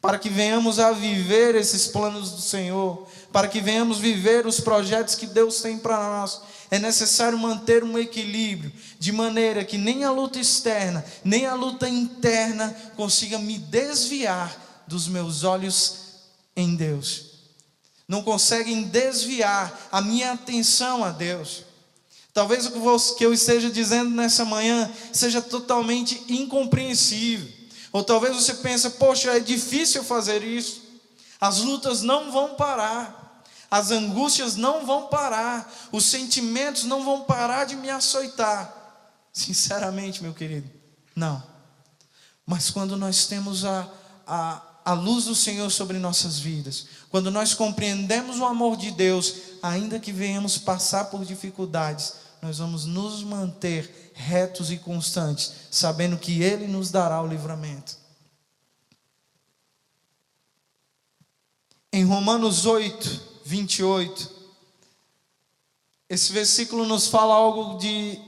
Para 0.00 0.16
que 0.16 0.28
venhamos 0.28 0.78
a 0.78 0.92
viver 0.92 1.56
esses 1.56 1.88
planos 1.88 2.30
do 2.30 2.40
Senhor, 2.40 3.04
para 3.32 3.48
que 3.48 3.60
venhamos 3.60 3.98
viver 3.98 4.46
os 4.46 4.60
projetos 4.60 5.16
que 5.16 5.26
Deus 5.26 5.60
tem 5.60 5.76
para 5.76 5.96
nós, 5.96 6.40
é 6.70 6.78
necessário 6.78 7.36
manter 7.36 7.82
um 7.82 7.98
equilíbrio, 7.98 8.72
de 8.96 9.10
maneira 9.10 9.64
que 9.64 9.76
nem 9.76 10.04
a 10.04 10.12
luta 10.12 10.38
externa, 10.38 11.04
nem 11.24 11.46
a 11.46 11.54
luta 11.54 11.88
interna 11.88 12.70
consiga 12.94 13.40
me 13.40 13.58
desviar 13.58 14.84
dos 14.86 15.08
meus 15.08 15.42
olhos 15.42 15.96
em 16.54 16.76
Deus. 16.76 17.40
Não 18.06 18.22
conseguem 18.22 18.84
desviar 18.84 19.88
a 19.90 20.00
minha 20.00 20.30
atenção 20.30 21.02
a 21.02 21.10
Deus. 21.10 21.66
Talvez 22.36 22.66
o 22.66 23.14
que 23.16 23.24
eu 23.24 23.32
esteja 23.32 23.70
dizendo 23.70 24.10
nessa 24.10 24.44
manhã 24.44 24.92
seja 25.10 25.40
totalmente 25.40 26.22
incompreensível. 26.28 27.50
Ou 27.90 28.04
talvez 28.04 28.36
você 28.36 28.52
pense, 28.56 28.90
poxa, 28.90 29.34
é 29.34 29.40
difícil 29.40 30.04
fazer 30.04 30.42
isso. 30.42 30.82
As 31.40 31.60
lutas 31.60 32.02
não 32.02 32.30
vão 32.30 32.54
parar. 32.54 33.42
As 33.70 33.90
angústias 33.90 34.54
não 34.54 34.84
vão 34.84 35.06
parar. 35.06 35.72
Os 35.90 36.04
sentimentos 36.04 36.84
não 36.84 37.02
vão 37.02 37.22
parar 37.22 37.64
de 37.64 37.74
me 37.74 37.88
açoitar. 37.88 38.70
Sinceramente, 39.32 40.22
meu 40.22 40.34
querido, 40.34 40.70
não. 41.14 41.42
Mas 42.44 42.68
quando 42.68 42.98
nós 42.98 43.24
temos 43.24 43.64
a, 43.64 43.88
a, 44.26 44.62
a 44.84 44.92
luz 44.92 45.24
do 45.24 45.34
Senhor 45.34 45.70
sobre 45.70 45.98
nossas 45.98 46.38
vidas, 46.38 46.86
quando 47.08 47.30
nós 47.30 47.54
compreendemos 47.54 48.40
o 48.40 48.44
amor 48.44 48.76
de 48.76 48.90
Deus, 48.90 49.36
ainda 49.62 49.98
que 49.98 50.12
venhamos 50.12 50.58
passar 50.58 51.06
por 51.06 51.24
dificuldades, 51.24 52.25
nós 52.42 52.58
vamos 52.58 52.84
nos 52.84 53.22
manter 53.22 54.12
retos 54.14 54.70
e 54.70 54.78
constantes, 54.78 55.52
sabendo 55.70 56.16
que 56.16 56.42
Ele 56.42 56.66
nos 56.66 56.90
dará 56.90 57.20
o 57.20 57.26
livramento. 57.26 57.96
Em 61.92 62.04
Romanos 62.04 62.66
8, 62.66 63.20
28, 63.44 64.30
esse 66.08 66.32
versículo 66.32 66.84
nos 66.86 67.08
fala 67.08 67.34
algo 67.34 67.78
de 67.78 68.20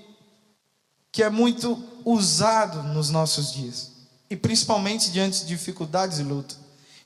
que 1.13 1.23
é 1.23 1.31
muito 1.31 1.83
usado 2.05 2.83
nos 2.83 3.11
nossos 3.11 3.53
dias, 3.53 3.93
e 4.31 4.37
principalmente 4.37 5.11
diante 5.11 5.41
de 5.41 5.47
dificuldades 5.47 6.19
e 6.19 6.23
luta. 6.23 6.55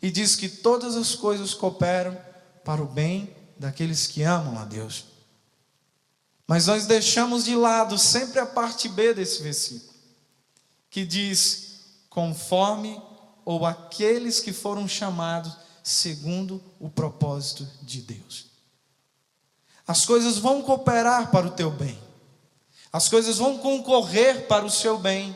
E 0.01 0.11
diz 0.11 0.35
que 0.35 0.49
todas 0.49 0.97
as 0.97 1.15
coisas 1.15 1.55
cooperam 1.55 2.17
para 2.65 2.83
o 2.83 2.87
bem 2.87 3.35
daqueles 3.59 4.07
que 4.07 4.23
amam 4.23 4.59
a 4.59 4.65
Deus. 4.65 5.12
Mas 6.53 6.67
nós 6.67 6.85
deixamos 6.85 7.47
de 7.47 7.57
lado 7.57 7.97
sempre 7.97 8.39
a 8.39 8.45
parte 8.45 8.87
B 8.87 9.15
desse 9.15 9.43
versículo, 9.43 9.95
que 10.91 11.03
diz: 11.03 11.81
conforme 12.11 13.01
ou 13.43 13.65
aqueles 13.65 14.39
que 14.39 14.53
foram 14.53 14.87
chamados 14.87 15.57
segundo 15.83 16.63
o 16.79 16.91
propósito 16.91 17.67
de 17.81 18.03
Deus. 18.03 18.49
As 19.87 20.05
coisas 20.05 20.37
vão 20.37 20.61
cooperar 20.61 21.31
para 21.31 21.47
o 21.47 21.53
teu 21.53 21.71
bem, 21.71 21.99
as 22.93 23.09
coisas 23.09 23.39
vão 23.39 23.57
concorrer 23.57 24.47
para 24.47 24.67
o 24.67 24.71
seu 24.71 24.99
bem, 24.99 25.35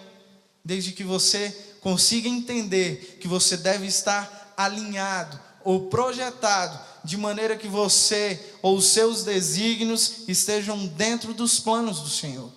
desde 0.62 0.92
que 0.92 1.02
você 1.02 1.78
consiga 1.80 2.28
entender 2.28 3.16
que 3.22 3.26
você 3.26 3.56
deve 3.56 3.86
estar 3.86 4.52
alinhado 4.54 5.40
ou 5.64 5.88
projetado 5.88 6.78
de 7.06 7.16
maneira 7.16 7.56
que 7.56 7.68
você 7.68 8.52
ou 8.60 8.76
os 8.76 8.86
seus 8.86 9.22
desígnios 9.22 10.24
estejam 10.26 10.86
dentro 10.88 11.32
dos 11.32 11.60
planos 11.60 12.00
do 12.00 12.08
Senhor. 12.08 12.50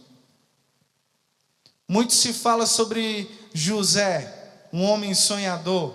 Muito 1.88 2.14
se 2.14 2.34
fala 2.34 2.66
sobre 2.66 3.30
José, 3.54 4.68
um 4.74 4.84
homem 4.84 5.14
sonhador. 5.14 5.94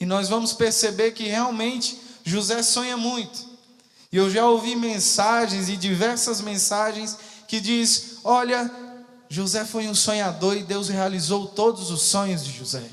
E 0.00 0.04
nós 0.04 0.28
vamos 0.28 0.52
perceber 0.52 1.12
que 1.12 1.28
realmente 1.28 1.96
José 2.24 2.60
sonha 2.62 2.96
muito. 2.96 3.56
E 4.10 4.16
eu 4.16 4.28
já 4.28 4.44
ouvi 4.44 4.74
mensagens 4.74 5.68
e 5.68 5.76
diversas 5.76 6.40
mensagens 6.40 7.16
que 7.46 7.60
diz: 7.60 8.18
"Olha, 8.24 8.70
José 9.28 9.64
foi 9.64 9.86
um 9.88 9.94
sonhador 9.94 10.56
e 10.56 10.64
Deus 10.64 10.88
realizou 10.88 11.46
todos 11.46 11.90
os 11.90 12.02
sonhos 12.02 12.44
de 12.44 12.52
José". 12.52 12.84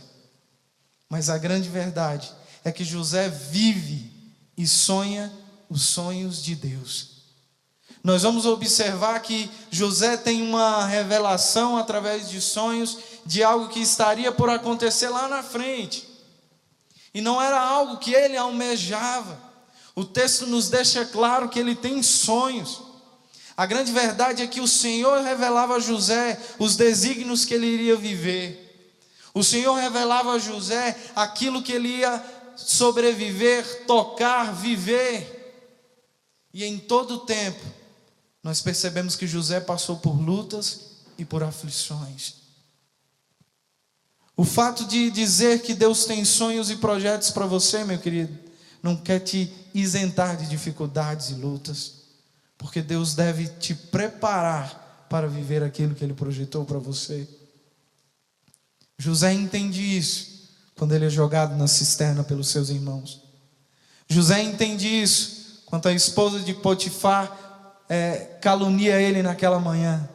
Mas 1.10 1.30
a 1.30 1.38
grande 1.38 1.70
verdade 1.70 2.32
é 2.64 2.72
que 2.72 2.84
José 2.84 3.30
vive 3.30 4.12
e 4.58 4.66
sonha 4.68 5.32
os 5.70 5.84
sonhos 5.84 6.42
de 6.42 6.56
Deus. 6.56 7.14
Nós 8.04 8.24
vamos 8.24 8.46
observar 8.46 9.20
que 9.22 9.50
José 9.72 10.18
tem 10.18 10.42
uma 10.42 10.86
revelação 10.86 11.78
através 11.78 12.30
de 12.30 12.42
sonhos 12.42 12.98
de 13.26 13.42
algo 13.42 13.70
que 13.70 13.80
estaria 13.80 14.32
por 14.32 14.50
acontecer 14.50 15.08
lá 15.08 15.28
na 15.28 15.42
frente. 15.42 16.06
E 17.14 17.22
não 17.22 17.42
era 17.42 17.60
algo 17.60 17.98
que 17.98 18.14
ele 18.14 18.36
almejava. 18.36 19.40
O 19.96 20.04
texto 20.04 20.46
nos 20.48 20.70
deixa 20.70 21.06
claro 21.06 21.48
que 21.48 21.60
ele 21.60 21.76
tem 21.76 22.04
sonhos. 22.04 22.82
A 23.56 23.66
grande 23.66 23.92
verdade 23.92 24.42
é 24.42 24.48
que 24.48 24.60
o 24.60 24.68
Senhor 24.68 25.22
revelava 25.22 25.76
a 25.76 25.80
José 25.80 26.40
os 26.58 26.76
desígnios 26.76 27.46
que 27.46 27.54
ele 27.54 27.68
iria 27.68 27.96
viver. 27.96 28.64
O 29.34 29.44
Senhor 29.44 29.74
revelava 29.76 30.34
a 30.34 30.40
José 30.40 30.96
aquilo 31.16 31.64
que 31.64 31.72
ele 31.72 31.90
ia 32.00 32.24
sobreviver, 32.56 33.86
tocar, 33.86 34.54
viver. 34.54 35.42
E 36.54 36.64
em 36.64 36.78
todo 36.78 37.16
o 37.16 37.20
tempo, 37.20 37.64
nós 38.44 38.62
percebemos 38.62 39.16
que 39.16 39.28
José 39.28 39.60
passou 39.60 39.98
por 39.98 40.20
lutas 40.20 40.92
e 41.18 41.26
por 41.26 41.44
aflições. 41.44 42.36
O 44.36 44.44
fato 44.44 44.86
de 44.86 45.12
dizer 45.12 45.62
que 45.62 45.74
Deus 45.74 46.06
tem 46.06 46.26
sonhos 46.26 46.70
e 46.70 46.78
projetos 46.78 47.30
para 47.30 47.46
você, 47.46 47.84
meu 47.84 48.00
querido, 48.00 48.38
não 48.82 48.96
quer 48.96 49.20
te 49.20 49.52
isentar 49.74 50.36
de 50.38 50.48
dificuldades 50.48 51.30
e 51.30 51.36
lutas, 51.36 51.94
porque 52.58 52.82
Deus 52.82 53.14
deve 53.14 53.48
te 53.48 53.76
preparar 53.76 55.06
para 55.10 55.28
viver 55.28 55.64
aquilo 55.64 55.94
que 55.94 56.04
Ele 56.04 56.14
projetou 56.14 56.66
para 56.66 56.80
você. 56.80 57.28
José 58.98 59.32
entende 59.32 59.82
isso 59.82 60.33
quando 60.84 60.92
ele 60.92 61.06
é 61.06 61.10
jogado 61.10 61.56
na 61.56 61.66
cisterna 61.66 62.26
pelos 62.26 62.50
seus 62.50 62.68
irmãos. 62.68 63.22
José 64.06 64.44
entende 64.44 64.86
isso 64.86 65.62
quando 65.66 65.88
a 65.88 65.94
esposa 65.94 66.42
de 66.42 66.54
Potifar 66.54 67.86
é, 67.88 68.38
calunia 68.42 69.00
ele 69.00 69.24
naquela 69.24 69.62
manhã. 69.62 70.10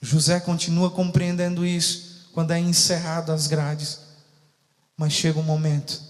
José 0.00 0.38
continua 0.38 0.92
compreendendo 0.92 1.66
isso 1.66 2.28
quando 2.32 2.52
é 2.52 2.60
encerrado 2.60 3.32
as 3.32 3.48
grades. 3.48 3.98
Mas 4.96 5.12
chega 5.12 5.40
um 5.40 5.42
momento 5.42 6.00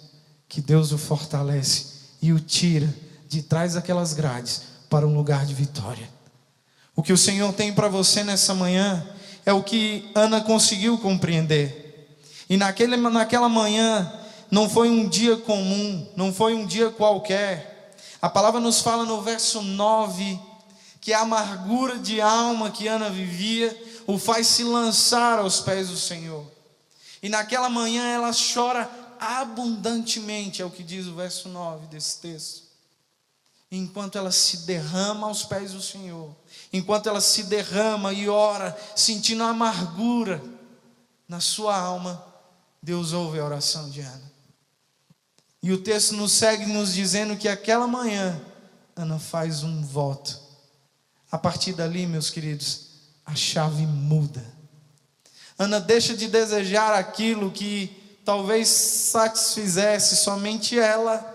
que 0.47 0.61
Deus 0.61 0.93
o 0.93 0.99
fortalece 0.99 1.87
e 2.21 2.35
o 2.35 2.41
tira 2.41 2.95
de 3.31 3.41
trás 3.41 3.73
daquelas 3.73 4.13
grades 4.13 4.61
para 4.91 5.07
um 5.07 5.15
lugar 5.15 5.47
de 5.47 5.55
vitória. 5.55 6.07
O 6.95 7.03
que 7.03 7.15
o 7.15 7.19
Senhor 7.19 7.51
tem 7.55 7.73
para 7.73 7.89
você 7.89 8.23
nessa 8.23 8.53
manhã 8.53 9.09
é 9.47 9.55
o 9.55 9.63
que 9.63 10.11
Ana 10.15 10.43
conseguiu 10.43 10.99
compreender. 10.99 11.84
E 12.49 12.57
naquele, 12.57 12.97
naquela 12.97 13.49
manhã 13.49 14.13
não 14.51 14.69
foi 14.69 14.89
um 14.89 15.09
dia 15.09 15.37
comum, 15.37 16.07
não 16.17 16.33
foi 16.33 16.55
um 16.55 16.67
dia 16.67 16.91
qualquer. 16.91 17.97
A 18.21 18.29
palavra 18.29 18.61
nos 18.61 18.81
fala 18.81 19.05
no 19.05 19.21
verso 19.23 19.61
9 19.63 20.39
que 21.01 21.13
a 21.13 21.21
amargura 21.21 21.99
de 21.99 22.21
alma 22.21 22.71
que 22.71 22.89
Ana 22.89 23.11
vivia 23.11 23.79
o 24.07 24.19
faz 24.19 24.47
se 24.47 24.65
lançar 24.65 25.39
aos 25.39 25.61
pés 25.61 25.89
do 25.89 25.97
Senhor. 25.97 26.47
E 27.23 27.29
naquela 27.29 27.69
manhã 27.69 28.07
ela 28.07 28.31
chora 28.33 28.91
abundantemente, 29.21 30.61
é 30.61 30.65
o 30.65 30.71
que 30.71 30.83
diz 30.83 31.07
o 31.07 31.15
verso 31.15 31.49
9 31.49 31.87
desse 31.87 32.21
texto. 32.21 32.65
Enquanto 33.71 34.17
ela 34.17 34.31
se 34.31 34.59
derrama 34.59 35.27
aos 35.27 35.43
pés 35.43 35.73
do 35.73 35.83
Senhor, 35.83 36.35
enquanto 36.73 37.09
ela 37.09 37.21
se 37.21 37.45
derrama 37.45 38.13
e 38.13 38.29
ora, 38.29 38.77
sentindo 38.95 39.43
a 39.43 39.49
amargura 39.49 40.43
na 41.29 41.41
sua 41.41 41.77
alma, 41.77 42.34
Deus 42.85 43.15
ouve 43.15 43.39
a 43.39 43.45
oração 43.47 43.89
de 43.89 44.03
Ana. 44.03 44.33
E 45.63 45.73
o 45.73 45.79
texto 45.79 46.13
nos 46.13 46.33
segue 46.33 46.67
nos 46.67 46.93
dizendo 46.93 47.35
que 47.35 47.49
aquela 47.49 47.87
manhã 47.87 48.39
Ana 48.95 49.19
faz 49.19 49.63
um 49.63 49.83
voto. 49.83 50.39
A 51.33 51.39
partir 51.39 51.73
dali, 51.73 52.07
meus 52.07 52.29
queridos, 52.29 52.89
a 53.25 53.35
chave 53.35 53.87
muda. 53.87 54.45
Ana 55.59 55.81
deixa 55.81 56.15
de 56.15 56.29
desejar 56.29 56.93
aquilo 56.93 57.51
que 57.51 58.21
talvez 58.23 58.69
satisfizesse 58.69 60.17
somente 60.17 60.79
ela 60.79 61.33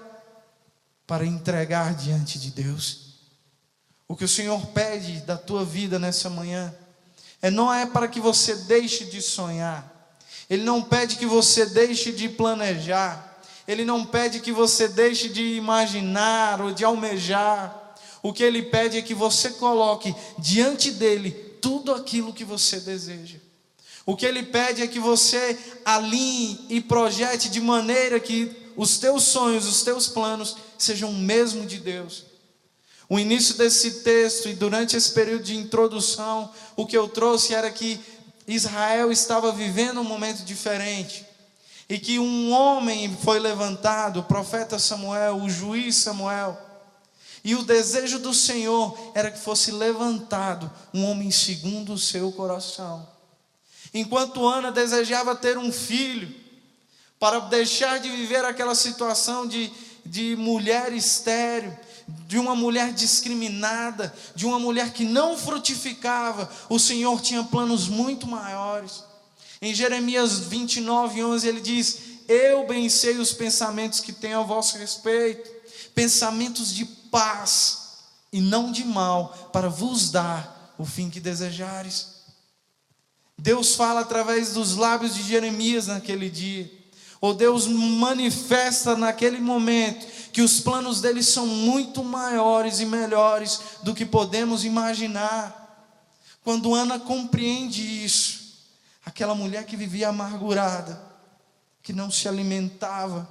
para 1.07 1.25
entregar 1.25 1.95
diante 1.95 2.37
de 2.37 2.51
Deus. 2.51 3.15
O 4.07 4.15
que 4.15 4.23
o 4.23 4.29
Senhor 4.29 4.67
pede 4.67 5.21
da 5.21 5.35
tua 5.35 5.65
vida 5.65 5.97
nessa 5.97 6.29
manhã 6.29 6.71
é 7.41 7.49
não 7.49 7.73
é 7.73 7.87
para 7.87 8.07
que 8.07 8.19
você 8.19 8.53
deixe 8.53 9.05
de 9.05 9.19
sonhar. 9.19 9.98
Ele 10.49 10.63
não 10.63 10.81
pede 10.81 11.17
que 11.17 11.25
você 11.25 11.65
deixe 11.65 12.11
de 12.11 12.27
planejar. 12.27 13.39
Ele 13.67 13.85
não 13.85 14.03
pede 14.03 14.39
que 14.39 14.51
você 14.51 14.87
deixe 14.87 15.29
de 15.29 15.43
imaginar 15.55 16.59
ou 16.59 16.71
de 16.71 16.83
almejar. 16.83 17.95
O 18.23 18.33
que 18.33 18.43
ele 18.43 18.63
pede 18.63 18.97
é 18.97 19.01
que 19.01 19.13
você 19.13 19.51
coloque 19.51 20.13
diante 20.39 20.91
dele 20.91 21.31
tudo 21.61 21.93
aquilo 21.93 22.33
que 22.33 22.43
você 22.43 22.79
deseja. 22.79 23.37
O 24.05 24.15
que 24.15 24.25
ele 24.25 24.41
pede 24.41 24.81
é 24.81 24.87
que 24.87 24.99
você 24.99 25.57
alinhe 25.85 26.65
e 26.67 26.81
projete 26.81 27.47
de 27.47 27.61
maneira 27.61 28.19
que 28.19 28.51
os 28.75 28.97
teus 28.97 29.23
sonhos, 29.23 29.67
os 29.67 29.83
teus 29.83 30.07
planos 30.07 30.57
sejam 30.77 31.11
o 31.11 31.17
mesmo 31.17 31.65
de 31.65 31.77
Deus. 31.77 32.23
O 33.07 33.19
início 33.19 33.55
desse 33.55 34.01
texto 34.01 34.49
e 34.49 34.53
durante 34.53 34.95
esse 34.95 35.11
período 35.11 35.43
de 35.43 35.55
introdução, 35.55 36.51
o 36.75 36.85
que 36.85 36.97
eu 36.97 37.07
trouxe 37.07 37.53
era 37.53 37.69
que 37.69 37.99
Israel 38.53 39.11
estava 39.11 39.51
vivendo 39.51 40.01
um 40.01 40.03
momento 40.03 40.43
diferente. 40.43 41.25
E 41.87 41.97
que 41.97 42.19
um 42.19 42.51
homem 42.51 43.15
foi 43.23 43.39
levantado, 43.39 44.19
o 44.19 44.23
profeta 44.23 44.77
Samuel, 44.77 45.37
o 45.37 45.49
juiz 45.49 45.95
Samuel, 45.95 46.57
e 47.43 47.55
o 47.55 47.63
desejo 47.63 48.19
do 48.19 48.33
Senhor 48.33 48.97
era 49.15 49.31
que 49.31 49.39
fosse 49.39 49.71
levantado 49.71 50.69
um 50.93 51.05
homem 51.05 51.31
segundo 51.31 51.93
o 51.93 51.97
seu 51.97 52.31
coração. 52.31 53.07
Enquanto 53.93 54.47
Ana 54.47 54.71
desejava 54.71 55.35
ter 55.35 55.57
um 55.57 55.71
filho, 55.71 56.33
para 57.19 57.39
deixar 57.39 57.99
de 57.99 58.09
viver 58.09 58.45
aquela 58.45 58.75
situação 58.75 59.45
de, 59.45 59.71
de 60.05 60.35
mulher 60.37 60.93
estéril, 60.93 61.77
de 62.27 62.37
uma 62.37 62.55
mulher 62.55 62.93
discriminada, 62.93 64.13
de 64.35 64.45
uma 64.45 64.59
mulher 64.59 64.93
que 64.93 65.03
não 65.03 65.37
frutificava, 65.37 66.49
o 66.69 66.79
Senhor 66.79 67.19
tinha 67.21 67.43
planos 67.43 67.87
muito 67.87 68.27
maiores. 68.27 69.03
Em 69.61 69.73
Jeremias 69.73 70.39
29, 70.39 71.23
11, 71.23 71.47
ele 71.47 71.61
diz: 71.61 71.97
Eu 72.27 72.65
bem 72.67 72.87
sei 72.89 73.17
os 73.17 73.33
pensamentos 73.33 73.99
que 73.99 74.13
tenho 74.13 74.39
a 74.39 74.43
vosso 74.43 74.77
respeito, 74.77 75.49
pensamentos 75.93 76.73
de 76.73 76.85
paz 76.85 77.79
e 78.31 78.39
não 78.39 78.71
de 78.71 78.85
mal, 78.85 79.49
para 79.51 79.69
vos 79.69 80.11
dar 80.11 80.73
o 80.77 80.85
fim 80.85 81.09
que 81.09 81.19
desejares. 81.19 82.19
Deus 83.37 83.75
fala 83.75 84.01
através 84.01 84.53
dos 84.53 84.75
lábios 84.75 85.15
de 85.15 85.23
Jeremias 85.23 85.87
naquele 85.87 86.29
dia, 86.29 86.69
ou 87.21 87.33
Deus 87.33 87.67
manifesta 87.67 88.95
naquele 88.95 89.39
momento 89.39 90.07
que 90.31 90.41
os 90.41 90.61
planos 90.61 91.01
dele 91.01 91.21
são 91.21 91.45
muito 91.45 92.03
maiores 92.03 92.79
e 92.79 92.85
melhores 92.85 93.59
do 93.83 93.93
que 93.93 94.05
podemos 94.05 94.63
imaginar. 94.63 95.59
Quando 96.43 96.73
Ana 96.73 96.99
compreende 96.99 97.81
isso, 97.81 98.39
aquela 99.05 99.35
mulher 99.35 99.65
que 99.65 99.75
vivia 99.75 100.09
amargurada, 100.09 101.01
que 101.83 101.91
não 101.91 102.09
se 102.09 102.27
alimentava, 102.27 103.27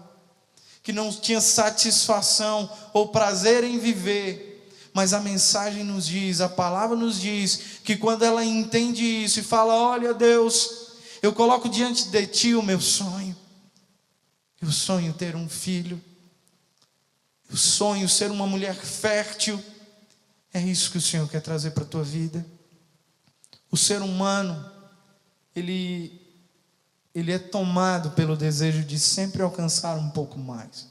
que 0.82 0.92
não 0.92 1.10
tinha 1.10 1.40
satisfação 1.40 2.70
ou 2.92 3.08
prazer 3.08 3.64
em 3.64 3.78
viver. 3.78 4.70
Mas 4.92 5.12
a 5.12 5.20
mensagem 5.20 5.84
nos 5.84 6.06
diz, 6.06 6.40
a 6.40 6.48
palavra 6.48 6.96
nos 6.96 7.20
diz, 7.20 7.80
que 7.84 7.96
quando 7.96 8.24
ela 8.24 8.44
entende 8.44 9.02
isso 9.04 9.40
e 9.40 9.44
fala: 9.44 9.74
Olha, 9.74 10.12
Deus, 10.12 10.88
eu 11.22 11.32
coloco 11.32 11.68
diante 11.68 12.08
de 12.08 12.26
ti 12.26 12.54
o 12.54 12.62
meu 12.62 12.80
sonho. 12.80 13.36
Eu 14.60 14.70
sonho 14.70 15.12
ter 15.12 15.36
um 15.36 15.48
filho. 15.48 16.02
Eu 17.50 17.56
sonho 17.56 18.08
ser 18.08 18.30
uma 18.30 18.46
mulher 18.46 18.74
fértil. 18.74 19.62
É 20.52 20.60
isso 20.60 20.90
que 20.90 20.98
o 20.98 21.02
Senhor 21.02 21.28
quer 21.28 21.40
trazer 21.40 21.70
para 21.70 21.84
a 21.84 21.86
tua 21.86 22.02
vida. 22.02 22.44
O 23.70 23.76
ser 23.76 24.02
humano, 24.02 24.70
ele 25.54 26.28
ele 27.14 27.32
é 27.32 27.38
tomado 27.38 28.12
pelo 28.12 28.36
desejo 28.36 28.84
de 28.84 28.96
sempre 28.96 29.42
alcançar 29.42 29.96
um 29.96 30.10
pouco 30.10 30.38
mais. 30.38 30.86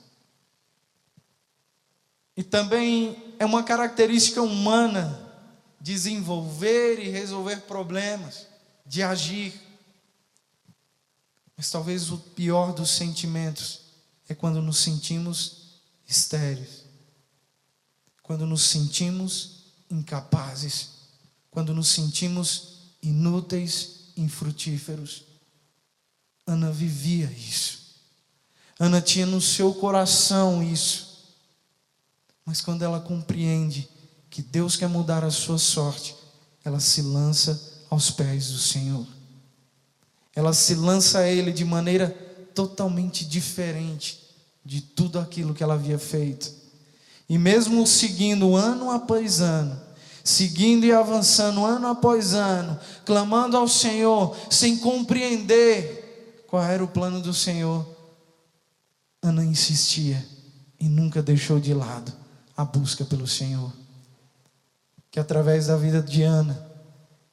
E 2.36 2.44
também 2.44 3.34
é 3.40 3.46
uma 3.46 3.64
característica 3.64 4.42
humana 4.42 5.26
desenvolver 5.80 7.00
e 7.00 7.08
resolver 7.08 7.62
problemas, 7.62 8.46
de 8.86 9.02
agir. 9.02 9.54
Mas 11.58 11.72
talvez 11.72 12.12
o 12.12 12.20
pior 12.20 12.72
dos 12.72 12.92
sentimentos 12.92 13.80
é 14.30 14.36
quando 14.36 14.62
nos 14.62 14.78
sentimos 14.78 15.58
estéreis. 16.08 16.86
quando 18.22 18.46
nos 18.46 18.64
sentimos 18.64 19.64
incapazes, 19.90 20.90
quando 21.50 21.74
nos 21.74 21.88
sentimos 21.88 22.80
inúteis, 23.02 24.12
infrutíferos. 24.18 25.24
Ana 26.46 26.70
vivia 26.70 27.32
isso. 27.32 27.96
Ana 28.78 29.02
tinha 29.02 29.26
no 29.26 29.40
seu 29.40 29.74
coração 29.74 30.62
isso. 30.62 31.36
Mas 32.46 32.60
quando 32.60 32.84
ela 32.84 33.00
compreende 33.00 33.90
que 34.30 34.42
Deus 34.42 34.76
quer 34.76 34.90
mudar 34.90 35.24
a 35.24 35.32
sua 35.32 35.58
sorte, 35.58 36.14
ela 36.66 36.82
se 36.82 37.02
lança 37.02 37.86
aos 37.90 38.12
pés 38.12 38.52
do 38.52 38.60
Senhor. 38.60 39.08
Ela 40.38 40.54
se 40.54 40.76
lança 40.76 41.18
a 41.18 41.28
Ele 41.28 41.52
de 41.52 41.66
maneira 41.66 42.16
totalmente 42.54 43.26
diferente 43.26 44.24
de 44.64 44.82
tudo 44.82 45.18
aquilo 45.18 45.52
que 45.52 45.64
ela 45.64 45.74
havia 45.74 45.98
feito. 45.98 46.54
E 47.28 47.40
mesmo 47.40 47.88
seguindo 47.88 48.56
ano 48.56 48.92
após 48.92 49.42
ano, 49.42 49.82
seguindo 50.24 50.86
e 50.86 50.92
avançando 50.92 51.66
ano 51.66 51.88
após 51.88 52.36
ano, 52.36 52.80
clamando 53.04 53.58
ao 53.58 53.68
Senhor, 53.68 54.38
sem 54.48 54.78
compreender 54.78 56.46
qual 56.48 56.62
era 56.62 56.84
o 56.84 56.88
plano 56.88 57.20
do 57.20 57.34
Senhor, 57.34 57.84
Ana 59.24 59.44
insistia 59.44 60.24
e 60.80 60.88
nunca 60.88 61.24
deixou 61.24 61.60
de 61.60 61.74
lado 61.74 62.14
a 62.56 62.64
busca 62.64 63.04
pelo 63.04 63.26
Senhor. 63.26 63.74
Que 65.10 65.20
através 65.20 65.66
da 65.66 65.76
vida 65.76 66.00
de 66.00 66.22
Ana, 66.22 66.64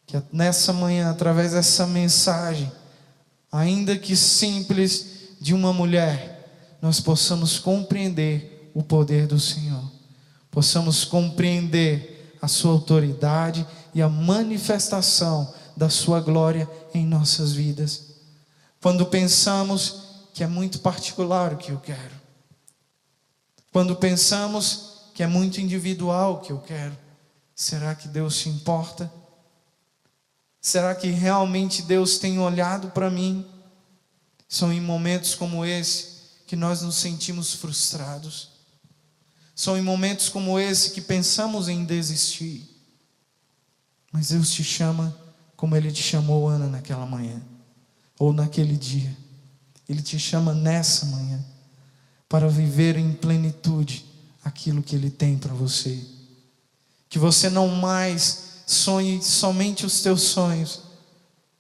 que 0.06 0.16
nessa 0.32 0.72
manhã, 0.72 1.10
através 1.10 1.52
dessa 1.52 1.86
mensagem, 1.86 2.72
ainda 3.54 3.96
que 3.96 4.16
simples, 4.16 5.36
de 5.40 5.54
uma 5.54 5.72
mulher, 5.72 6.76
nós 6.82 6.98
possamos 6.98 7.56
compreender 7.56 8.70
o 8.74 8.82
poder 8.82 9.28
do 9.28 9.38
Senhor, 9.38 9.92
possamos 10.50 11.04
compreender 11.04 12.36
a 12.42 12.48
Sua 12.48 12.72
autoridade 12.72 13.64
e 13.94 14.02
a 14.02 14.08
manifestação 14.08 15.54
da 15.76 15.88
Sua 15.88 16.20
glória 16.20 16.68
em 16.92 17.06
nossas 17.06 17.52
vidas. 17.52 18.14
Quando 18.82 19.06
pensamos 19.06 20.02
que 20.34 20.42
é 20.42 20.48
muito 20.48 20.80
particular 20.80 21.52
o 21.52 21.56
que 21.56 21.70
eu 21.70 21.78
quero, 21.78 22.24
quando 23.72 23.94
pensamos 23.94 25.10
que 25.14 25.22
é 25.22 25.28
muito 25.28 25.60
individual 25.60 26.34
o 26.34 26.40
que 26.40 26.50
eu 26.50 26.58
quero, 26.58 26.96
será 27.54 27.94
que 27.94 28.08
Deus 28.08 28.34
se 28.34 28.48
importa? 28.48 29.10
Será 30.64 30.94
que 30.94 31.08
realmente 31.08 31.82
Deus 31.82 32.16
tem 32.16 32.38
olhado 32.38 32.88
para 32.92 33.10
mim? 33.10 33.44
São 34.48 34.72
em 34.72 34.80
momentos 34.80 35.34
como 35.34 35.62
esse 35.62 36.06
que 36.46 36.56
nós 36.56 36.80
nos 36.80 36.94
sentimos 36.94 37.52
frustrados. 37.52 38.48
São 39.54 39.76
em 39.76 39.82
momentos 39.82 40.30
como 40.30 40.58
esse 40.58 40.92
que 40.92 41.02
pensamos 41.02 41.68
em 41.68 41.84
desistir. 41.84 42.66
Mas 44.10 44.28
Deus 44.28 44.52
te 44.52 44.64
chama 44.64 45.14
como 45.54 45.76
Ele 45.76 45.92
te 45.92 46.02
chamou, 46.02 46.48
Ana, 46.48 46.66
naquela 46.66 47.04
manhã, 47.04 47.42
ou 48.18 48.32
naquele 48.32 48.78
dia. 48.78 49.14
Ele 49.86 50.00
te 50.00 50.18
chama 50.18 50.54
nessa 50.54 51.04
manhã, 51.04 51.44
para 52.26 52.48
viver 52.48 52.96
em 52.96 53.12
plenitude 53.12 54.06
aquilo 54.42 54.82
que 54.82 54.96
Ele 54.96 55.10
tem 55.10 55.36
para 55.36 55.52
você. 55.52 56.02
Que 57.10 57.18
você 57.18 57.50
não 57.50 57.68
mais 57.68 58.53
sonhe 58.66 59.22
somente 59.22 59.84
os 59.84 60.00
teus 60.00 60.22
sonhos, 60.22 60.82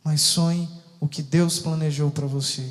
mas 0.02 0.20
sonhe 0.20 0.68
o 1.00 1.08
que 1.08 1.22
Deus 1.22 1.58
planejou 1.58 2.10
para 2.10 2.26
você. 2.26 2.66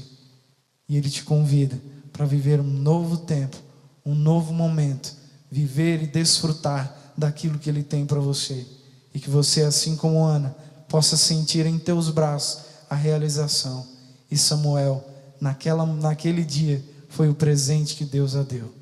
E 0.87 0.97
Ele 0.97 1.09
te 1.09 1.23
convida 1.23 1.79
para 2.11 2.25
viver 2.25 2.59
um 2.59 2.63
novo 2.63 3.17
tempo, 3.17 3.57
um 4.05 4.15
novo 4.15 4.53
momento, 4.53 5.15
viver 5.49 6.03
e 6.03 6.07
desfrutar 6.07 7.13
daquilo 7.17 7.59
que 7.59 7.69
Ele 7.69 7.83
tem 7.83 8.05
para 8.05 8.19
você. 8.19 8.65
E 9.13 9.19
que 9.19 9.29
você, 9.29 9.61
assim 9.61 9.95
como 9.95 10.23
Ana, 10.23 10.55
possa 10.87 11.15
sentir 11.15 11.65
em 11.65 11.77
teus 11.79 12.09
braços 12.09 12.63
a 12.89 12.95
realização. 12.95 13.85
E 14.29 14.37
Samuel, 14.37 15.03
naquela, 15.39 15.85
naquele 15.85 16.43
dia, 16.43 16.83
foi 17.09 17.29
o 17.29 17.35
presente 17.35 17.95
que 17.95 18.05
Deus 18.05 18.35
a 18.35 18.43
deu. 18.43 18.73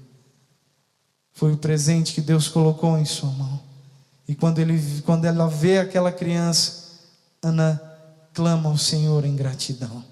Foi 1.33 1.53
o 1.53 1.57
presente 1.57 2.13
que 2.13 2.21
Deus 2.21 2.47
colocou 2.47 2.97
em 2.97 3.05
sua 3.05 3.29
mão. 3.31 3.70
E 4.31 4.35
quando, 4.35 4.59
ele, 4.59 5.01
quando 5.01 5.25
ela 5.25 5.49
vê 5.49 5.79
aquela 5.79 6.09
criança, 6.09 7.01
Ana 7.43 7.81
clama 8.33 8.69
ao 8.69 8.77
Senhor 8.77 9.25
em 9.25 9.35
gratidão. 9.35 10.05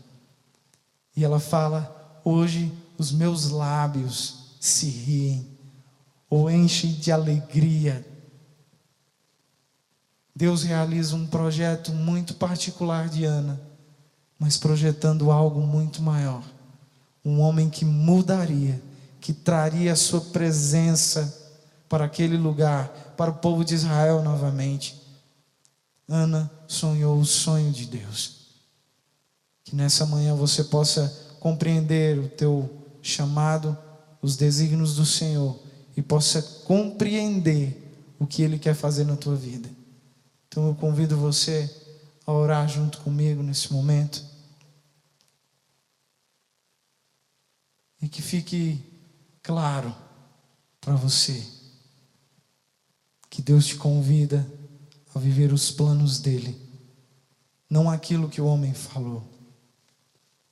E 1.16 1.24
ela 1.24 1.40
fala: 1.40 2.20
Hoje 2.22 2.70
os 2.98 3.14
meus 3.14 3.50
lábios 3.50 4.58
se 4.60 4.88
riem, 4.90 5.48
ou 6.30 6.52
enchem 6.52 6.92
de 6.92 7.14
alegria. 7.14 8.06
Deus 10.36 10.64
realiza 10.64 11.16
um 11.16 11.26
projeto 11.26 11.94
muito 11.94 12.34
particular 12.34 13.08
de 13.08 13.24
Ana, 13.24 13.58
mas 14.38 14.58
projetando 14.58 15.32
algo 15.32 15.62
muito 15.62 16.02
maior. 16.02 16.44
Um 17.24 17.40
homem 17.40 17.70
que 17.70 17.86
mudaria, 17.86 18.82
que 19.22 19.32
traria 19.32 19.94
a 19.94 19.96
sua 19.96 20.20
presença 20.20 21.34
para 21.88 22.04
aquele 22.04 22.36
lugar, 22.36 23.09
para 23.20 23.32
o 23.32 23.36
povo 23.40 23.66
de 23.66 23.76
Israel 23.76 24.24
novamente. 24.24 24.96
Ana 26.08 26.50
sonhou 26.70 27.20
o 27.20 27.26
sonho 27.26 27.70
de 27.70 27.86
Deus. 27.86 28.48
Que 29.66 29.76
nessa 29.76 30.06
manhã 30.06 30.34
você 30.34 30.64
possa 30.64 31.36
compreender 31.38 32.18
o 32.18 32.30
teu 32.30 32.98
chamado, 33.02 33.78
os 34.22 34.38
desígnios 34.38 34.96
do 34.96 35.06
Senhor 35.06 35.60
e 35.98 36.02
possa 36.02 36.42
compreender 36.64 38.16
o 38.18 38.26
que 38.26 38.42
Ele 38.42 38.58
quer 38.58 38.74
fazer 38.74 39.04
na 39.04 39.18
tua 39.18 39.36
vida. 39.36 39.70
Então 40.48 40.70
eu 40.70 40.76
convido 40.76 41.18
você 41.18 41.70
a 42.26 42.32
orar 42.32 42.70
junto 42.70 43.00
comigo 43.00 43.44
nesse 43.44 43.74
momento. 43.74 44.24
E 48.02 48.08
que 48.08 48.22
fique 48.22 48.82
claro 49.44 49.94
para 50.80 50.96
você 50.96 51.59
que 53.30 53.42
Deus 53.42 53.66
te 53.66 53.76
convida 53.76 54.46
a 55.14 55.20
viver 55.20 55.54
os 55.54 55.72
planos 55.72 56.20
dele, 56.20 56.58
não 57.70 57.90
aquilo 57.90 58.30
que 58.30 58.42
o 58.42 58.46
homem 58.46 58.74
falou. 58.74 59.24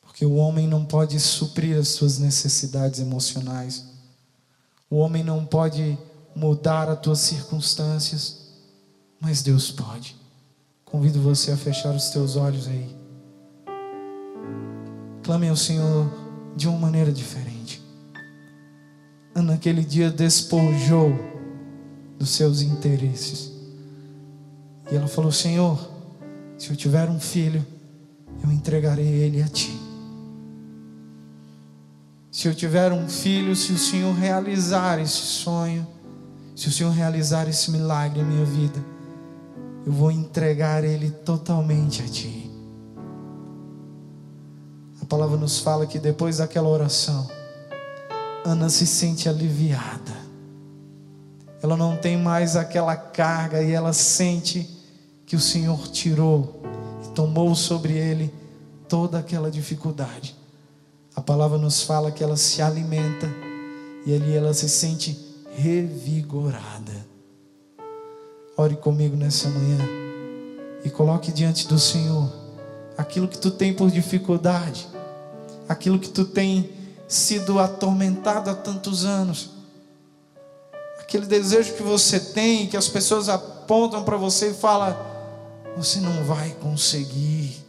Porque 0.02 0.26
o 0.26 0.36
homem 0.36 0.68
não 0.68 0.86
pode 0.86 1.20
suprir 1.20 1.78
as 1.78 1.90
suas 1.90 2.18
necessidades 2.18 3.00
emocionais. 3.00 3.86
O 4.90 4.98
homem 4.98 5.24
não 5.24 5.46
pode 5.46 5.98
mudar 6.36 6.90
as 6.90 7.00
tuas 7.00 7.20
circunstâncias, 7.20 8.48
mas 9.20 9.42
Deus 9.42 9.72
pode. 9.72 10.16
Convido 10.86 11.22
você 11.22 11.52
a 11.52 11.58
fechar 11.58 11.94
os 11.94 12.10
teus 12.10 12.36
olhos 12.36 12.68
aí. 12.68 12.96
Clame 15.24 15.50
ao 15.50 15.56
Senhor 15.56 16.10
de 16.56 16.68
uma 16.68 16.78
maneira 16.78 17.12
diferente. 17.12 17.82
Naquele 19.36 19.84
dia 19.84 20.10
despojou 20.10 21.37
dos 22.18 22.30
seus 22.32 22.62
interesses. 22.62 23.52
E 24.92 24.96
ela 24.96 25.08
falou: 25.08 25.32
Senhor, 25.32 25.80
se 26.58 26.70
eu 26.70 26.76
tiver 26.76 27.10
um 27.10 27.20
filho, 27.20 27.66
eu 28.44 28.52
entregarei 28.52 29.06
ele 29.06 29.42
a 29.42 29.48
ti. 29.48 29.78
Se 32.32 32.48
eu 32.48 32.54
tiver 32.54 32.92
um 32.92 33.08
filho, 33.08 33.56
se 33.56 33.72
o 33.72 33.78
Senhor 33.78 34.14
realizar 34.14 35.00
esse 35.00 35.12
sonho, 35.12 35.88
se 36.56 36.68
o 36.68 36.72
Senhor 36.72 36.92
realizar 36.92 37.48
esse 37.48 37.72
milagre 37.72 38.22
em 38.22 38.26
minha 38.26 38.46
vida, 38.46 38.80
eu 39.86 39.92
vou 39.92 40.12
entregar 40.12 40.84
ele 40.84 41.10
totalmente 41.10 42.02
a 42.02 42.06
ti. 42.06 42.52
A 45.02 45.06
palavra 45.06 45.38
nos 45.38 45.60
fala 45.60 45.88
que 45.88 45.98
depois 45.98 46.38
daquela 46.38 46.68
oração, 46.68 47.28
Ana 48.46 48.70
se 48.70 48.86
sente 48.86 49.28
aliviada 49.28 50.27
ela 51.62 51.76
não 51.76 51.98
tem 51.98 52.18
mais 52.18 52.56
aquela 52.56 52.96
carga 52.96 53.62
e 53.62 53.72
ela 53.72 53.94
sente 53.94 54.70
que 55.26 55.36
o 55.36 55.40
Senhor 55.40 55.88
tirou 55.88 56.62
e 57.04 57.08
tomou 57.10 57.56
sobre 57.56 57.94
ele 57.94 58.34
toda 58.88 59.20
aquela 59.20 59.50
dificuldade. 59.50 60.36
A 61.16 61.22
palavra 61.22 61.58
nos 61.58 61.82
fala 61.82 62.12
que 62.12 62.24
ela 62.24 62.38
se 62.38 62.62
alimenta 62.62 63.28
e 64.06 64.14
ali 64.14 64.36
ela 64.36 64.54
se 64.54 64.70
sente 64.70 65.18
revigorada. 65.56 67.06
Ore 68.56 68.76
comigo 68.76 69.16
nessa 69.16 69.50
manhã 69.50 69.80
e 70.84 70.90
coloque 70.90 71.32
diante 71.32 71.68
do 71.68 71.80
Senhor 71.80 72.32
aquilo 72.96 73.28
que 73.28 73.38
tu 73.38 73.52
tem 73.52 73.74
por 73.74 73.92
dificuldade, 73.92 74.88
aquilo 75.68 76.00
que 76.00 76.10
tu 76.10 76.24
tem 76.24 76.70
sido 77.08 77.60
atormentado 77.60 78.50
há 78.50 78.56
tantos 78.56 79.06
anos 79.06 79.57
aquele 81.08 81.26
desejo 81.26 81.74
que 81.74 81.84
você 81.84 82.20
tem, 82.20 82.68
que 82.68 82.76
as 82.76 82.90
pessoas 82.90 83.30
apontam 83.30 84.04
para 84.04 84.18
você 84.18 84.50
e 84.50 84.54
falam: 84.54 84.96
você 85.78 86.02
não 86.02 86.26
vai 86.26 86.50
conseguir. 86.62 87.66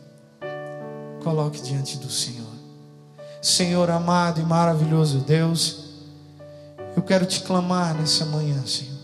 Coloque 1.22 1.62
diante 1.62 1.98
do 1.98 2.10
Senhor. 2.10 2.48
Senhor 3.40 3.88
amado 3.90 4.40
e 4.40 4.44
maravilhoso 4.44 5.18
Deus, 5.18 5.84
eu 6.96 7.02
quero 7.02 7.24
te 7.24 7.40
clamar 7.42 7.94
nessa 7.94 8.26
manhã, 8.26 8.60
Senhor. 8.66 8.98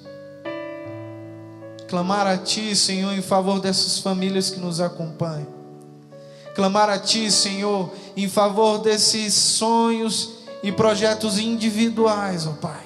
Clamar 1.86 2.26
a 2.26 2.36
Ti, 2.36 2.74
Senhor, 2.74 3.12
em 3.12 3.22
favor 3.22 3.60
dessas 3.60 4.00
famílias 4.00 4.50
que 4.50 4.58
nos 4.58 4.80
acompanham. 4.80 5.46
Clamar 6.56 6.90
a 6.90 6.98
Ti, 6.98 7.30
Senhor, 7.30 7.92
em 8.16 8.28
favor 8.28 8.78
desses 8.78 9.32
sonhos 9.32 10.30
e 10.60 10.72
projetos 10.72 11.38
individuais, 11.38 12.48
ó 12.48 12.52
Pai. 12.54 12.83